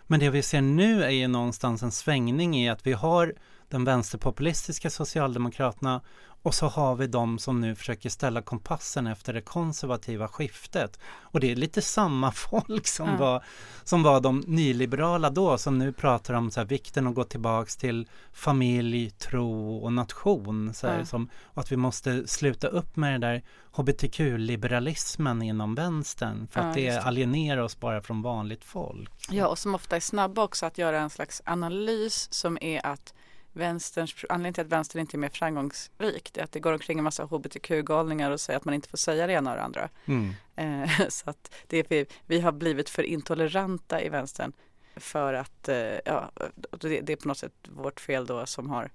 [0.07, 3.35] Men det vi ser nu är ju någonstans en svängning i att vi har
[3.69, 6.01] den vänsterpopulistiska Socialdemokraterna
[6.43, 10.99] och så har vi de som nu försöker ställa kompassen efter det konservativa skiftet.
[11.21, 13.17] Och det är lite samma folk som, ja.
[13.17, 13.45] var,
[13.85, 17.77] som var de nyliberala då som nu pratar om så här, vikten att gå tillbaks
[17.77, 20.75] till familj, tro och nation.
[20.75, 21.05] Så här, ja.
[21.05, 26.69] som, och att vi måste sluta upp med den där hbtq-liberalismen inom vänstern för ja,
[26.69, 29.13] att det, det alienerar oss bara från vanligt folk.
[29.31, 33.15] Ja, och som ofta är snabba också att göra en slags analys som är att
[33.53, 37.05] vänsterns, anledningen till att vänstern inte är mer framgångsrik är att det går omkring en
[37.05, 39.89] massa hbtq-galningar och säger att man inte får säga det ena och det andra.
[40.05, 40.35] Mm.
[40.57, 44.53] Eh, så att det är, vi har blivit för intoleranta i vänstern
[44.97, 46.31] för att, eh, ja,
[46.71, 48.91] det, det, är på något sätt vårt fel då som har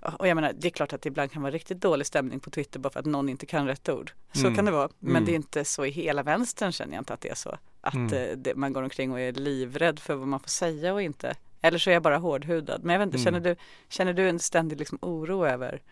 [0.00, 2.50] och jag menar, det är klart att det ibland kan vara riktigt dålig stämning på
[2.50, 4.12] Twitter bara för att någon inte kan rätt ord.
[4.32, 4.54] Så mm.
[4.54, 4.88] kan det vara.
[4.98, 5.24] Men mm.
[5.24, 7.58] det är inte så i hela vänstern känner jag inte att det är så.
[7.80, 8.12] Att mm.
[8.12, 11.34] Eh, det, man går omkring och är livrädd för vad man får säga och inte.
[11.60, 12.84] Eller så är jag bara hårdhudad.
[12.84, 13.24] Men jag vet inte, mm.
[13.24, 13.56] känner, du,
[13.88, 15.82] känner du en ständig liksom oro över,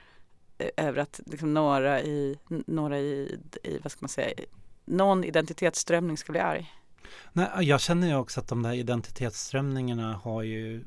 [0.58, 4.34] eh, över att liksom några i, några i, i, vad ska man säga,
[4.84, 6.72] någon identitetsströmning ska bli arg?
[7.32, 10.84] Nej, jag känner ju också att de där identitetsströmningarna har ju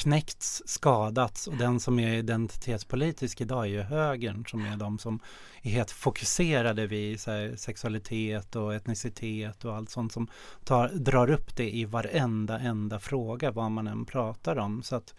[0.00, 5.20] knäckts, skadats och den som är identitetspolitisk idag är ju högern som är de som
[5.62, 10.28] är helt fokuserade vid här, sexualitet och etnicitet och allt sånt som
[10.64, 14.82] tar, drar upp det i varenda enda fråga vad man än pratar om.
[14.82, 15.14] Så att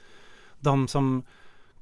[0.59, 1.23] de som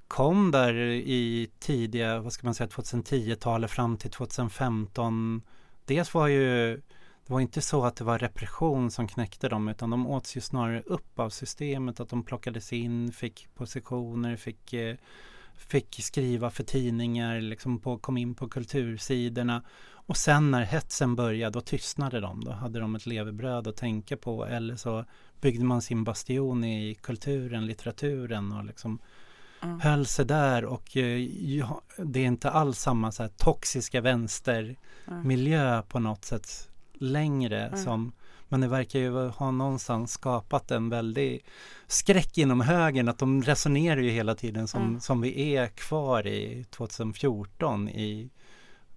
[0.07, 5.41] kom där i tidiga, vad ska man säga, 2010-talet fram till 2015
[5.85, 6.81] Dels var ju
[7.29, 10.41] det var inte så att det var repression som knäckte dem utan de åts ju
[10.41, 11.99] snarare upp av systemet.
[11.99, 14.95] Att de plockades in, fick positioner, fick, eh,
[15.55, 19.63] fick skriva för tidningar, liksom på, kom in på kultursidorna.
[19.91, 22.43] Och sen när hetsen började då tystnade de.
[22.43, 25.05] Då hade de ett levebröd att tänka på eller så
[25.41, 28.99] byggde man sin bastion i kulturen, litteraturen och liksom
[29.61, 29.79] mm.
[29.79, 31.17] höll sig där och eh,
[31.57, 35.83] ja, det är inte alls samma så här, toxiska vänstermiljö mm.
[35.83, 36.68] på något sätt
[36.99, 37.83] längre mm.
[37.83, 38.11] som
[38.49, 41.45] men det verkar ju ha någonstans skapat en väldig
[41.87, 44.99] skräck inom högern att de resonerar ju hela tiden som, mm.
[44.99, 48.29] som vi är kvar i 2014 i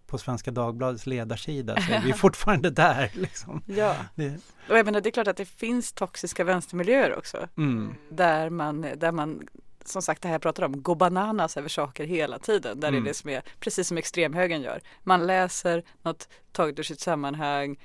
[0.07, 3.11] på Svenska Dagbladets ledarsida så är vi fortfarande där.
[3.15, 3.63] Liksom.
[3.67, 4.41] Ja, det.
[4.69, 7.49] och jag menar, det är klart att det finns toxiska vänstermiljöer också.
[7.57, 7.95] Mm.
[8.11, 9.49] Där, man, där man,
[9.89, 12.81] som sagt det här jag pratar om, går bananas över saker hela tiden.
[12.81, 13.03] Där mm.
[13.03, 14.81] är det som är, precis som extremhögern gör.
[15.03, 17.77] Man läser något taget ur sitt sammanhang,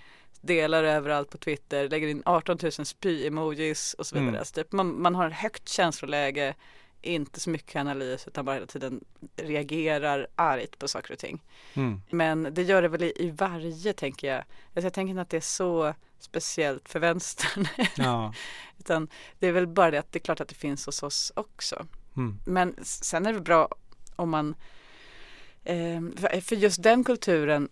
[0.42, 4.30] delar överallt på Twitter, lägger in 18 000 spy-emojis och så vidare.
[4.30, 4.46] Mm.
[4.46, 6.56] Så typ man, man har ett högt känsloläge,
[7.02, 9.04] inte så mycket analys utan bara hela tiden
[9.36, 11.44] reagerar argt på saker och ting.
[11.74, 12.02] Mm.
[12.10, 14.38] Men det gör det väl i, i varje, tänker jag.
[14.38, 17.68] Alltså jag tänker inte att det är så speciellt för vänstern.
[17.96, 18.34] Ja.
[18.80, 19.08] utan
[19.40, 21.86] det är väl bara det att det är klart att det finns hos oss också.
[22.18, 22.40] Mm.
[22.46, 23.70] Men sen är det bra
[24.16, 24.56] om man
[25.64, 26.02] eh,
[26.42, 27.70] för just den kulturen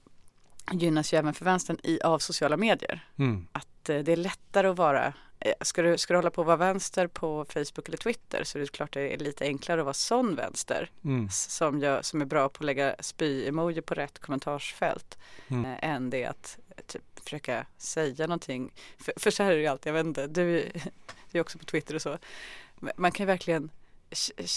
[0.71, 3.07] gynnas ju även för vänstern i, av sociala medier.
[3.17, 3.47] Mm.
[3.51, 5.13] Att eh, det är lättare att vara
[5.61, 8.59] Ska du, ska du hålla på att vara vänster på Facebook eller Twitter så är
[8.59, 11.29] det klart det är lite enklare att vara sån vänster mm.
[11.29, 15.17] som, gör, som är bra på att lägga spy-emoji på rätt kommentarsfält
[15.47, 15.65] mm.
[15.65, 18.73] eh, än det att eh, typ, försöka säga någonting.
[18.97, 20.71] För, för så här är det ju alltid, jag vet inte, du,
[21.31, 22.17] du är också på Twitter och så.
[22.95, 23.69] Man kan ju verkligen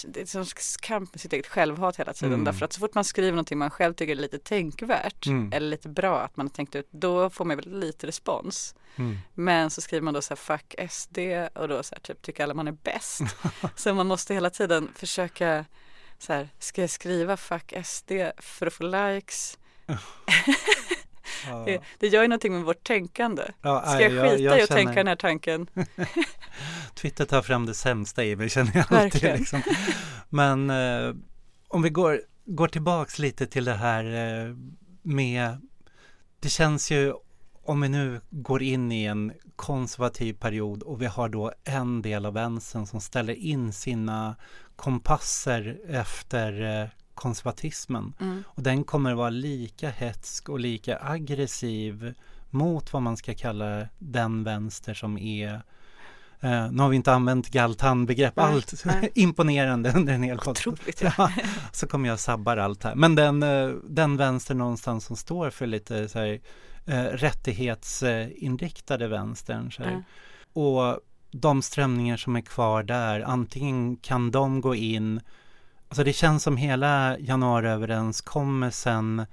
[0.07, 0.45] det är som
[0.81, 2.33] kamp med sitt eget självhat hela tiden.
[2.33, 2.45] Mm.
[2.45, 5.53] Därför att så fort man skriver någonting man själv tycker är lite tänkvärt Mm.
[5.53, 8.75] eller lite bra att man har tänkt ut, då får man väl lite respons.
[8.95, 9.17] Mm.
[9.33, 11.17] Men så skriver man då så här fuck SD
[11.55, 13.21] och då så här typ tycker alla man är bäst.
[13.75, 15.65] så man måste hela tiden försöka
[16.19, 19.57] så här, ska jag skriva fuck SD för att få likes?
[21.47, 21.63] Ja.
[21.65, 23.43] Det, det gör ju någonting med vårt tänkande.
[23.61, 25.67] Ja, Ska jag jag- skita jag i att tänka den här tanken?
[26.95, 29.23] Twitter tar fram det sämsta i mig känner jag alltid.
[29.39, 29.61] Liksom.
[30.29, 31.13] Men eh,
[31.67, 34.55] om vi går, går tillbaks lite till det här eh,
[35.01, 35.61] med,
[36.39, 37.13] det känns ju
[37.63, 42.25] om vi nu går in i en konservativ period och vi har då en del
[42.25, 44.35] av vänstern som ställer in sina
[44.75, 46.87] kompasser efter eh,
[47.19, 48.13] konservatismen.
[48.19, 48.43] Mm.
[48.47, 52.13] Och den kommer vara lika hetsk och lika aggressiv
[52.49, 55.61] mot vad man ska kalla den vänster som är
[56.41, 59.11] Eh, nu har vi inte använt Galtan-begrepp Nej, allt nej.
[59.15, 61.01] imponerande under en hel podcast.
[61.01, 61.31] Ja.
[61.71, 62.95] Så kommer jag sabbar allt här.
[62.95, 66.39] Men den, eh, den vänster någonstans som står för lite så här,
[66.85, 69.71] eh, rättighetsinriktade vänstern.
[69.71, 69.83] Så.
[69.83, 70.01] Ja.
[70.61, 70.99] Och
[71.31, 75.21] de strömningar som är kvar där, antingen kan de gå in,
[75.89, 79.25] alltså det känns som hela januariöverenskommelsen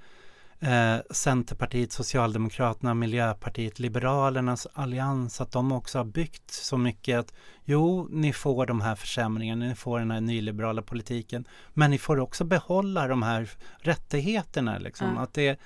[0.59, 7.33] eh, Centerpartiet, Socialdemokraterna, Miljöpartiet, Liberalernas allians, att de också har byggt så mycket att
[7.65, 12.19] jo, ni får de här försämringarna, ni får den här nyliberala politiken, men ni får
[12.19, 14.77] också behålla de här rättigheterna.
[14.77, 15.13] Liksom.
[15.15, 15.21] Ja.
[15.21, 15.59] Att det,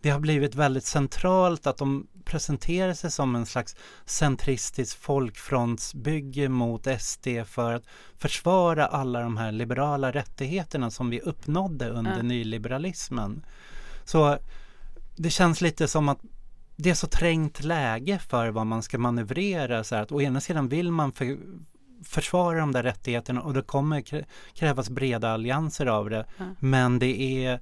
[0.00, 6.86] det har blivit väldigt centralt att de presenterar sig som en slags centristisk folkfrontsbygge mot
[7.00, 7.84] SD för att
[8.18, 12.22] försvara alla de här liberala rättigheterna som vi uppnådde under Ja.
[12.22, 13.44] nyliberalismen.
[14.04, 14.38] Så
[15.16, 16.18] det känns lite som att
[16.76, 19.84] det är så trängt läge för vad man ska manövrera.
[19.84, 21.38] Så att å ena sidan vill man för,
[22.04, 24.24] försvara de där rättigheterna och det kommer krä-
[24.54, 26.26] krävas breda allianser av det.
[26.38, 26.44] Ja.
[26.58, 27.60] Men det är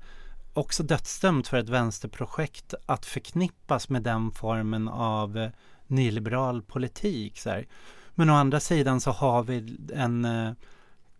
[0.55, 5.51] också dödsdömt för ett vänsterprojekt att förknippas med den formen av eh,
[5.87, 7.39] nyliberal politik.
[7.39, 7.67] Så här.
[8.15, 10.53] Men å andra sidan så har vi en eh,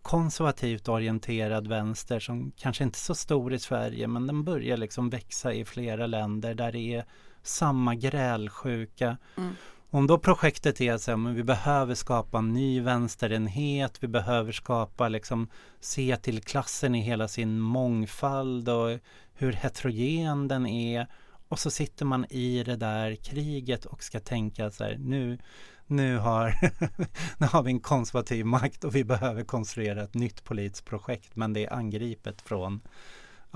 [0.01, 5.09] konservativt orienterad vänster som kanske inte är så stor i Sverige men den börjar liksom
[5.09, 7.05] växa i flera länder där det är
[7.43, 9.17] samma grälsjuka.
[9.37, 9.55] Mm.
[9.89, 15.07] Om då projektet är så men vi behöver skapa en ny vänsterenhet, vi behöver skapa
[15.07, 18.99] liksom, se till klassen i hela sin mångfald och
[19.35, 21.07] hur heterogen den är.
[21.47, 25.37] Och så sitter man i det där kriget och ska tänka så här, nu,
[25.87, 26.55] nu, har,
[27.37, 31.53] nu har vi en konservativ makt och vi behöver konstruera ett nytt politiskt projekt men
[31.53, 32.81] det är angripet från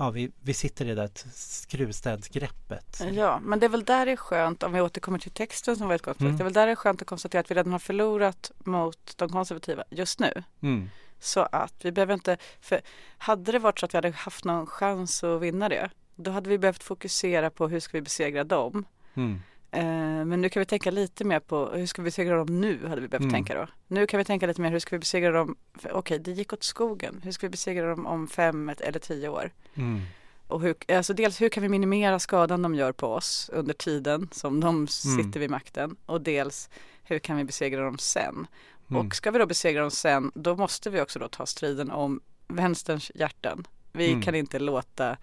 [0.00, 3.02] Ja, vi, vi sitter i det där skruvstädsgreppet.
[3.12, 5.88] Ja, men det är väl där det är skönt, om vi återkommer till texten som
[5.88, 6.36] var ett gott Mm.
[6.36, 9.14] det är väl där det är skönt att konstatera att vi redan har förlorat mot
[9.16, 10.42] de konservativa just nu.
[10.62, 10.90] Mm.
[11.18, 12.80] Så att vi behöver inte, för
[13.18, 16.50] hade det varit så att vi hade haft någon chans att vinna det, då hade
[16.50, 18.84] vi behövt fokusera på hur ska vi besegra dem.
[19.14, 19.42] Mm.
[19.72, 19.82] Eh,
[20.24, 23.00] men nu kan vi tänka lite mer på hur ska vi besegra dem nu, hade
[23.00, 23.32] vi behövt Mm.
[23.32, 23.66] tänka då.
[23.86, 25.56] Nu kan vi tänka lite mer hur ska vi besegra dem,
[25.90, 29.50] okej det gick åt skogen, hur ska vi besegra dem om fem eller tio år?
[29.74, 30.00] Mm.
[30.46, 34.28] Och hur, alltså dels hur kan vi minimera skadan de gör på oss under tiden
[34.32, 35.30] som de sitter Mm.
[35.40, 36.70] vid makten och dels
[37.02, 38.46] hur kan vi besegra dem sen?
[38.90, 39.06] Mm.
[39.06, 42.20] Och ska vi då besegra dem sen då måste vi också då ta striden om
[42.48, 43.66] vänsterns hjärtan.
[43.92, 44.22] Vi Mm.
[44.22, 45.16] kan inte låta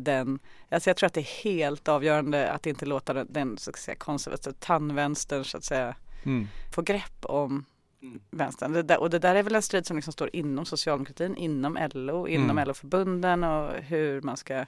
[0.00, 3.70] den, alltså jag tror att det är helt avgörande att inte låta den, den så
[3.70, 5.94] att säga, konservativa tandvänstern så att säga
[6.24, 6.48] Mm.
[6.74, 7.64] få grepp om
[8.02, 8.20] Mm.
[8.30, 8.72] vänstern.
[8.72, 11.78] Det där, och det där är väl en strid som liksom står inom socialdemokratin, inom
[11.92, 12.68] LO, inom Mm.
[12.68, 14.66] LO-förbunden och hur man ska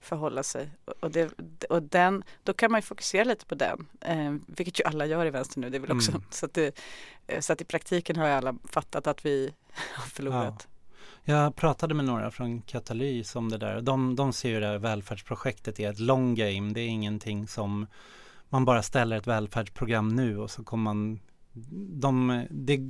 [0.00, 0.70] förhålla sig.
[1.00, 1.32] Och, det,
[1.70, 5.26] och den, då kan man ju fokusera lite på den, eh, vilket ju alla gör
[5.26, 5.70] i vänster nu.
[5.70, 6.22] Det är väl också, Mm.
[6.30, 6.78] så, att det,
[7.26, 9.54] eh, så att i praktiken har ju alla fattat att vi
[9.94, 10.68] har förlorat.
[11.24, 13.80] Jag pratade med några från Katalys om det där.
[13.80, 16.72] De, de ser ju det här välfärdsprojektet är ett long game.
[16.72, 17.86] Det är ingenting som
[18.48, 21.20] man bara ställer ett välfärdsprogram nu och så kommer man
[22.00, 22.80] de, det,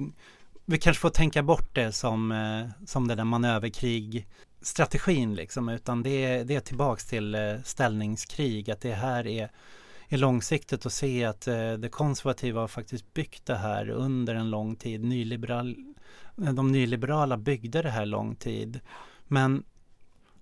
[0.65, 4.27] vi kanske får tänka bort det som, eh, som den där manöverkrig
[4.61, 9.51] strategin liksom utan det är, det är tillbaks till eh, ställningskrig att det här är,
[10.09, 14.51] är långsiktigt att se att eh, det konservativa har faktiskt byggt det här under en
[14.51, 15.05] lång tid.
[15.05, 15.92] Nyliberal,
[16.37, 18.81] de nyliberala byggde det här lång tid.
[19.29, 19.65] Men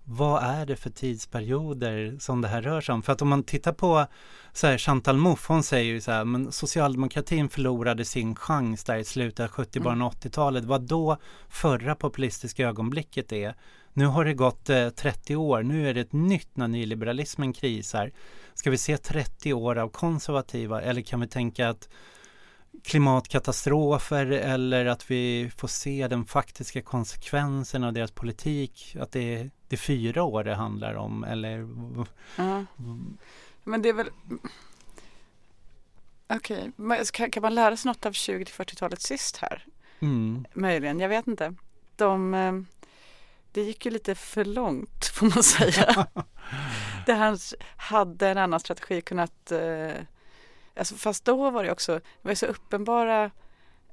[0.04, 3.02] vad är det för tidsperioder som det här rör sig om?
[3.02, 4.06] För att om man tittar på
[4.52, 8.96] så här, Chantal Mouffe, hon säger ju så här, men socialdemokratin förlorade sin chans där
[8.96, 10.64] i slutet av 70 början av 80-talet.
[10.64, 11.16] Vad då
[11.48, 13.54] förra populistiska ögonblicket är.
[13.92, 18.12] Nu har det gått eh, 30 år, nu är det ett nytt när nyliberalismen krisar.
[18.54, 21.88] Ska vi se 30 år av konservativa eller kan vi tänka att
[22.84, 28.96] klimatkatastrofer eller att vi får se den faktiska konsekvensen av deras politik.
[29.00, 31.68] Att det är, det är fyra år det handlar om eller...
[32.36, 32.64] Ja.
[33.64, 34.10] Men det är väl...
[36.32, 37.04] Okej, okay.
[37.12, 39.66] kan, kan man lära sig något av 20 40-talet sist här?
[40.00, 40.44] Mm.
[40.54, 41.54] Möjligen, jag vet inte.
[41.96, 42.52] De, eh,
[43.52, 46.06] det gick ju lite för långt får man säga.
[47.06, 47.38] det han
[47.76, 49.92] hade en annan strategi kunnat eh,
[50.80, 53.30] Alltså, fast då var det också, det var så uppenbara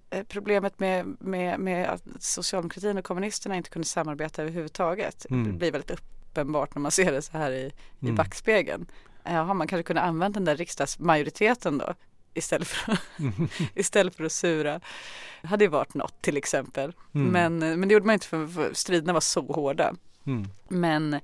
[0.10, 5.26] eh, problemet med, med, med att socialdemokratin och kommunisterna inte kunde samarbeta överhuvudtaget.
[5.30, 5.44] Mm.
[5.44, 8.14] Det blir väldigt uppenbart när man ser det så här i, mm.
[8.14, 8.86] i backspegeln.
[9.24, 11.94] Jaha, man kanske kunde använda den där riksdagsmajoriteten då
[12.34, 13.00] istället för att,
[13.76, 14.80] istället för att sura.
[15.42, 16.94] Det hade ju varit något till exempel.
[17.16, 17.28] Mm.
[17.28, 19.94] Men, eh, men det gjorde man inte för, för striderna var så hårda.
[20.26, 20.48] Mm.
[20.68, 21.20] Men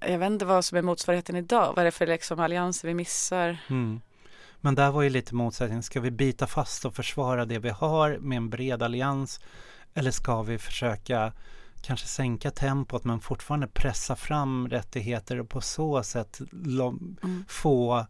[0.00, 1.66] jag vet inte vad som är motsvarigheten idag.
[1.66, 3.58] Vad är det för liksom allianser vi missar?
[3.68, 4.00] Mm.
[4.64, 5.82] Men där var ju lite motsättning.
[5.82, 9.40] Ska vi bita fast och försvara det vi har med en bred allians?
[9.94, 11.32] Eller ska vi försöka
[11.82, 17.44] kanske sänka tempot men fortfarande pressa fram rättigheter och på så sätt mm.
[17.48, 18.06] få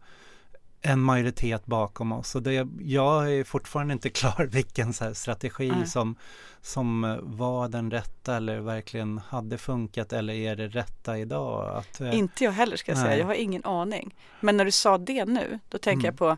[0.83, 2.35] en majoritet bakom oss.
[2.35, 5.85] Och det, jag är fortfarande inte klar vilken strategi mm.
[5.85, 6.15] som,
[6.61, 11.77] som var den rätta eller verkligen hade funkat eller är det rätta idag?
[11.77, 13.05] Att, eh, inte jag heller ska jag nej.
[13.05, 14.15] säga, jag har ingen aning.
[14.39, 16.05] Men när du sa det nu, då tänker mm.
[16.05, 16.37] jag på,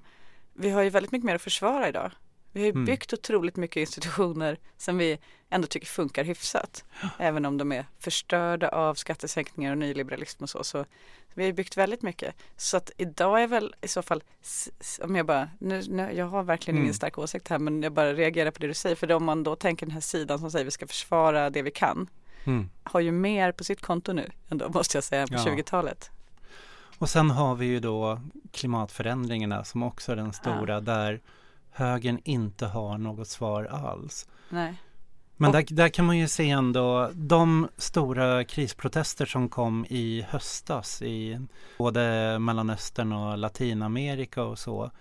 [0.54, 2.12] vi har ju väldigt mycket mer att försvara idag.
[2.56, 2.86] Vi har ju mm.
[2.86, 6.84] byggt otroligt mycket institutioner som vi ändå tycker funkar hyfsat.
[7.18, 10.64] Även om de är förstörda av skattesänkningar och nyliberalism och så.
[10.64, 10.86] Så
[11.34, 12.36] vi har byggt väldigt mycket.
[12.58, 14.24] Så att idag är väl i så fall,
[15.02, 16.84] om jag bara, nu, nu jag har verkligen mm.
[16.84, 18.96] ingen stark åsikt här men jag bara reagerar på det du säger.
[18.96, 21.72] För om man då tänker den här sidan som säger vi ska försvara det vi
[21.72, 22.10] kan.
[22.44, 22.70] Mm.
[22.84, 25.46] Har ju mer på sitt konto nu ändå måste jag säga på ja.
[25.46, 26.12] 20-talet.
[26.98, 30.82] Och sen har vi ju då klimatförändringarna som också är den stora ja.
[30.82, 31.22] där
[31.76, 34.28] högern inte har något svar alls.
[34.50, 34.82] Nej.
[35.38, 41.02] Men där, där, kan man ju se ändå de stora krisprotester som kom i höstas
[41.02, 41.40] i
[41.78, 44.92] både Mellanöstern och Latinamerika och så.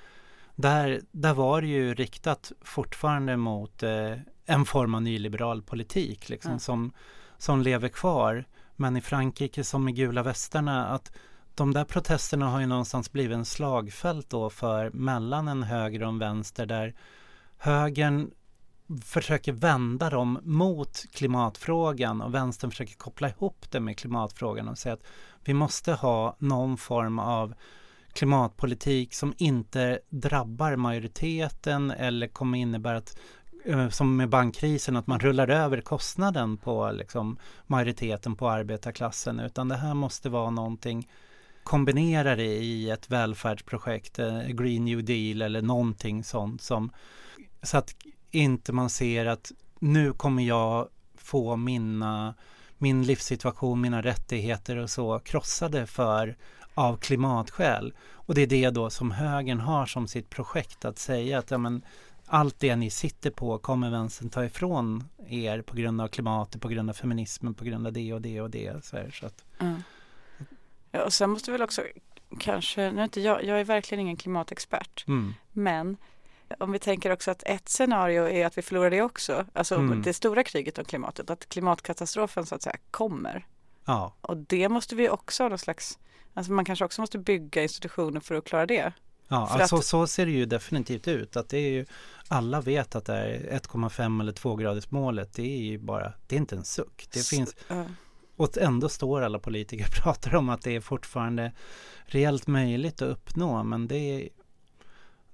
[0.56, 4.12] Där, där var det ju riktat fortfarande mot eh,
[4.46, 6.60] en form av nyliberal politik liksom, mm.
[6.60, 6.92] som,
[7.38, 8.44] som lever kvar.
[8.76, 11.12] Men i Frankrike som i gula västarna att
[11.54, 16.08] de där protesterna har ju någonstans blivit en slagfält då för mellan en höger och
[16.08, 16.94] en vänster där
[17.56, 18.30] högern
[19.04, 24.92] försöker vända dem mot klimatfrågan och vänstern försöker koppla ihop det med klimatfrågan och säga
[24.92, 25.04] att
[25.44, 27.54] vi måste ha någon form av
[28.12, 33.18] klimatpolitik som inte drabbar majoriteten eller kommer innebära att
[33.64, 39.68] eh, som med bankkrisen, att man rullar över kostnaden på liksom, majoriteten på arbetarklassen utan
[39.68, 41.08] det här måste vara någonting
[41.64, 46.90] kombinera det i ett välfärdsprojekt, eh, Green New Deal eller någonting sånt som
[47.62, 47.94] så att
[48.30, 52.34] inte man ser att nu kommer jag få mina,
[52.78, 56.36] min livssituation, mina rättigheter och så krossade för
[56.74, 57.94] av klimatskäl.
[58.12, 61.58] Och det är det då som högern har som sitt projekt att säga att ja,
[61.58, 61.82] men,
[62.26, 66.68] allt det ni sitter på kommer vänstern ta ifrån er på grund av klimatet, på
[66.68, 68.84] grund av feminismen, på grund av det och det och det.
[68.84, 69.82] Så, här, så att, mm.
[70.94, 71.82] Ja, och sen måste vi väl också
[72.38, 75.34] kanske, nu inte jag, jag är verkligen ingen klimatexpert, mm.
[75.52, 75.96] men
[76.58, 80.02] om vi tänker också att ett scenario är att vi förlorar det också, alltså mm.
[80.02, 83.46] det stora kriget om klimatet, att klimatkatastrofen så att säga kommer.
[83.84, 84.14] Ja.
[84.20, 85.98] Och det måste vi också ha någon slags,
[86.34, 88.92] alltså man kanske också måste bygga institutioner för att klara det.
[89.28, 91.36] Ja, alltså att, så ser det ju definitivt ut.
[91.36, 91.86] Att det är ju,
[92.28, 95.34] alla vet att det är 1,5 eller 2 graders målet.
[95.34, 97.08] Det är ju bara, det är inte en suck.
[97.12, 97.84] Det finns, uh.
[98.36, 101.52] Och ändå står alla politiker och pratar om att det är fortfarande
[102.06, 103.62] reellt möjligt att uppnå.
[103.62, 104.28] Men det är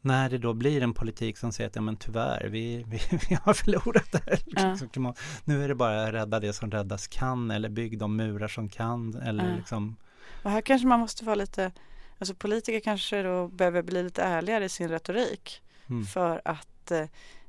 [0.01, 3.38] när det då blir en politik som säger att ja, men tyvärr, vi, vi, vi
[3.42, 4.38] har förlorat det här.
[4.46, 4.76] Ja.
[4.80, 8.48] Liksom, nu är det bara att rädda det som räddas kan eller bygg de murar
[8.48, 9.14] som kan.
[9.14, 9.57] Eller ja.
[9.57, 9.96] liksom.
[10.42, 11.72] Och här kanske man måste vara lite,
[12.18, 15.62] alltså politiker kanske då behöver bli lite ärligare i sin retorik.
[15.88, 16.05] Mm.
[16.05, 17.05] För att eh,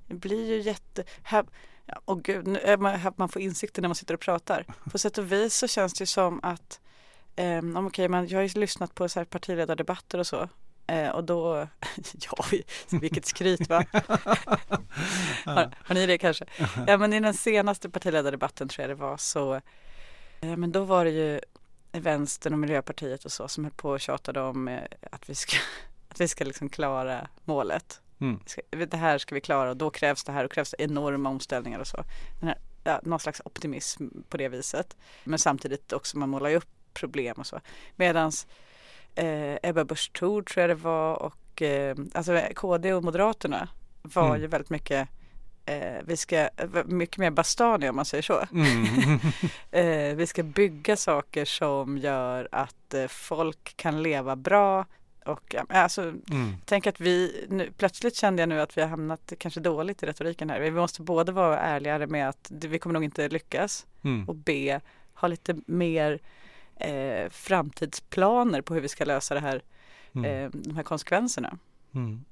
[0.07, 1.45] det blir ju jätte, här,
[2.05, 4.65] och gud, nu är man, man får insikter när man sitter och pratar.
[4.91, 6.79] På sätt och vis så känns det som att
[7.37, 10.49] um, okay, man, jag har ju lyssnat på så här partiledardebatter och så
[10.91, 11.67] Eh, och då,
[12.13, 12.45] ja
[12.89, 13.85] vilket skryt va?
[15.45, 16.45] har, har, ni det kanske?
[16.87, 19.55] Ja men i den senaste partiledardebatten tror jag det var så,
[20.41, 21.39] eh, men då var det ju
[21.91, 24.81] vänstern och Miljöpartiet och så som höll på och tjatade om eh,
[25.11, 25.57] att vi ska,
[26.09, 28.01] att vi ska liksom klara målet.
[28.21, 28.39] Mm.
[28.69, 31.87] Det här ska vi klara och då krävs det här och krävs enorma omställningar och
[31.87, 32.03] så.
[32.39, 34.97] Den här, ja, någon slags optimism på det viset.
[35.23, 37.59] Men samtidigt också man målar ju upp problem och så.
[37.95, 38.47] Medans
[39.15, 43.69] eh, Ebba Busch Thor tror jag det var och eh, alltså KD och Moderaterna
[44.01, 44.41] var mm.
[44.41, 45.09] ju väldigt mycket
[45.65, 46.49] eh, vi ska,
[46.85, 48.45] mycket mer bastani om man säger så.
[48.51, 49.19] Mm.
[49.71, 54.85] eh, vi ska bygga saker som gör att eh, folk kan leva bra.
[55.25, 56.55] Och alltså, mm.
[56.65, 60.05] tänk att vi, nu, plötsligt kände jag nu att vi har hamnat kanske dåligt i
[60.05, 60.59] retoriken här.
[60.59, 64.29] Vi måste både vara ärligare med att vi kommer nog inte lyckas mm.
[64.29, 64.79] och B,
[65.13, 66.19] ha lite mer
[66.75, 69.61] eh, framtidsplaner på hur vi ska lösa det här,
[70.15, 70.25] mm.
[70.25, 71.57] eh, de här konsekvenserna.
[71.95, 72.25] Mm.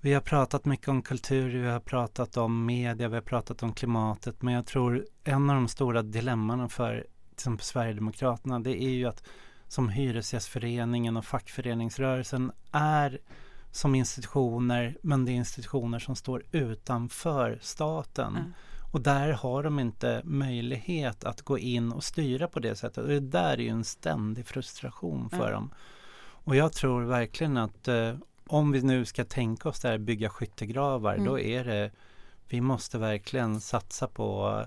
[0.00, 3.72] Vi har pratat mycket om kultur, vi har pratat om media, vi har pratat om
[3.72, 4.42] klimatet.
[4.42, 9.06] Men jag tror en av de stora dilemmana för till exempel Sverigedemokraterna det är ju
[9.06, 9.28] att
[9.68, 13.18] som Hyresgästföreningen och fackföreningsrörelsen är
[13.70, 18.36] som institutioner men det är institutioner som står utanför staten.
[18.36, 18.52] Mm.
[18.92, 22.98] Och där har de inte möjlighet att gå in och styra på det sättet.
[22.98, 25.52] Och det där är ju en ständig frustration för mm.
[25.52, 25.70] dem.
[26.20, 28.14] Och jag tror verkligen att eh,
[28.46, 31.26] om vi nu ska tänka oss där bygga skyttegravar, mm.
[31.26, 31.90] då är det
[32.48, 34.64] vi måste verkligen satsa på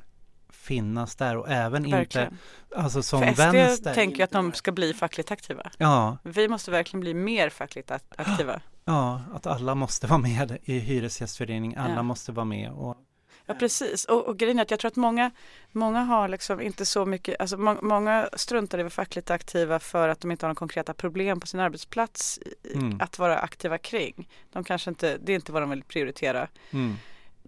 [0.52, 2.28] finnas där och även verkligen.
[2.28, 2.38] inte,
[2.76, 3.94] alltså som För SD vänster.
[3.94, 5.72] tänker att de ska bli fackligt aktiva.
[5.78, 6.18] Ja.
[6.24, 8.62] Vi måste verkligen bli mer fackligt aktiva.
[8.86, 12.04] Ja, att alla måste vara med i hyresgästförening, alla ja.
[12.04, 12.72] måste vara med.
[12.72, 12.98] Och
[13.46, 15.32] Ja precis och, och grejen är att jag tror att många,
[15.72, 19.80] många har liksom inte så mycket, alltså må, många struntar i att vara fackligt aktiva
[19.80, 22.40] för att de inte har några konkreta problem på sin arbetsplats
[22.74, 23.02] mm.
[23.02, 24.30] att vara aktiva kring.
[24.52, 26.48] De kanske inte, det är inte vad de vill prioritera.
[26.72, 26.96] Mm.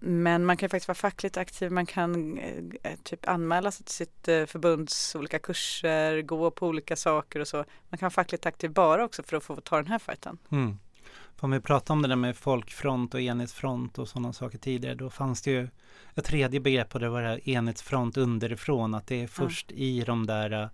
[0.06, 3.94] Men man kan faktiskt vara fackligt aktiv, man kan eh, eh, typ anmäla sig till
[3.94, 7.56] sitt eh, förbunds olika kurser, gå på olika saker och så.
[7.56, 10.38] Man kan vara fackligt aktiv bara också för att få ta den här fighten.
[10.50, 10.78] Mm.
[11.40, 15.10] Om vi pratar om det där med folkfront och enhetsfront och sådana saker tidigare, då
[15.10, 15.68] fanns det ju
[16.14, 19.82] ett tredje begrepp och det var det här enhetsfront underifrån, att det är först mm.
[19.82, 20.70] i de där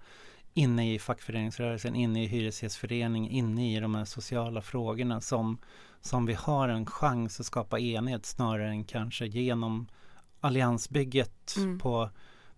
[0.54, 5.58] inne i fackföreningsrörelsen, inne i hyresgästföreningen, inne i de här sociala frågorna som,
[6.00, 9.86] som vi har en chans att skapa enhet snarare än kanske genom
[10.40, 11.78] alliansbygget mm.
[11.78, 12.10] på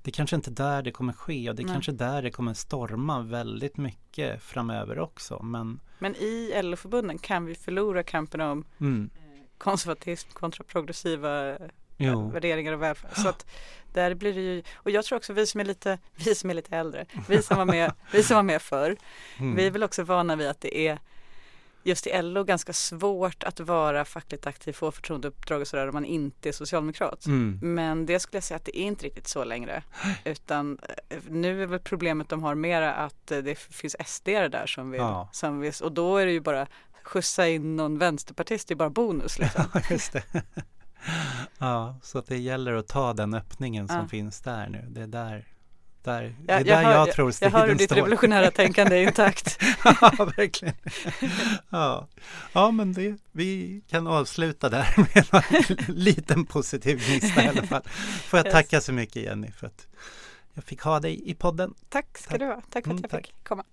[0.02, 1.74] det är kanske inte där det kommer ske och det är Nej.
[1.74, 5.42] kanske där det kommer storma väldigt mycket framöver också.
[5.42, 9.10] Men, men i LO-förbunden kan vi förlora kampen om mm.
[9.58, 11.58] konservatism kontra progressiva
[11.96, 12.30] jo.
[12.30, 13.16] värderingar och välfärd.
[13.16, 13.46] Så att
[13.94, 16.54] där blir det ju, och jag tror också vi som är lite, vi som är
[16.54, 18.96] lite äldre, vi som var med, vi som var med förr,
[19.38, 19.56] mm.
[19.56, 20.98] vi är väl också vana vid att det är
[21.82, 26.04] just i LO ganska svårt att vara fackligt aktiv, få förtroendeuppdrag och sådär om man
[26.04, 27.26] inte är socialdemokrat.
[27.26, 27.74] Mm.
[27.74, 29.82] Men det skulle jag säga att det är inte riktigt så längre.
[30.24, 30.78] Utan
[31.08, 34.90] eh, nu är väl problemet de har mera att eh, det finns SD där som
[34.90, 35.28] vill, ja.
[35.32, 36.66] som vill och då är det ju bara
[37.02, 39.64] skjutsa in någon vänsterpartist, det är bara bonus liksom.
[40.34, 40.62] Ja
[41.58, 44.08] ja, så att det gäller att ta den öppningen som ja.
[44.08, 44.86] finns där nu.
[44.88, 45.52] Det är där
[46.02, 47.60] där, ja, det är jag där hör, jag tror striden står.
[47.60, 49.62] Jag hör hur ditt revolutionära tänkande är intakt.
[49.84, 50.74] ja, verkligen.
[51.70, 52.08] Ja,
[52.52, 57.82] ja men det, vi kan avsluta där med en liten positiv gnista i alla fall.
[58.28, 58.54] Får jag yes.
[58.54, 59.86] tacka så mycket Jenny för att
[60.54, 61.74] jag fick ha dig i podden.
[61.88, 62.40] Tack ska tack.
[62.40, 62.62] du ha.
[62.70, 63.64] Tack för att mm, jag mm, fick komma.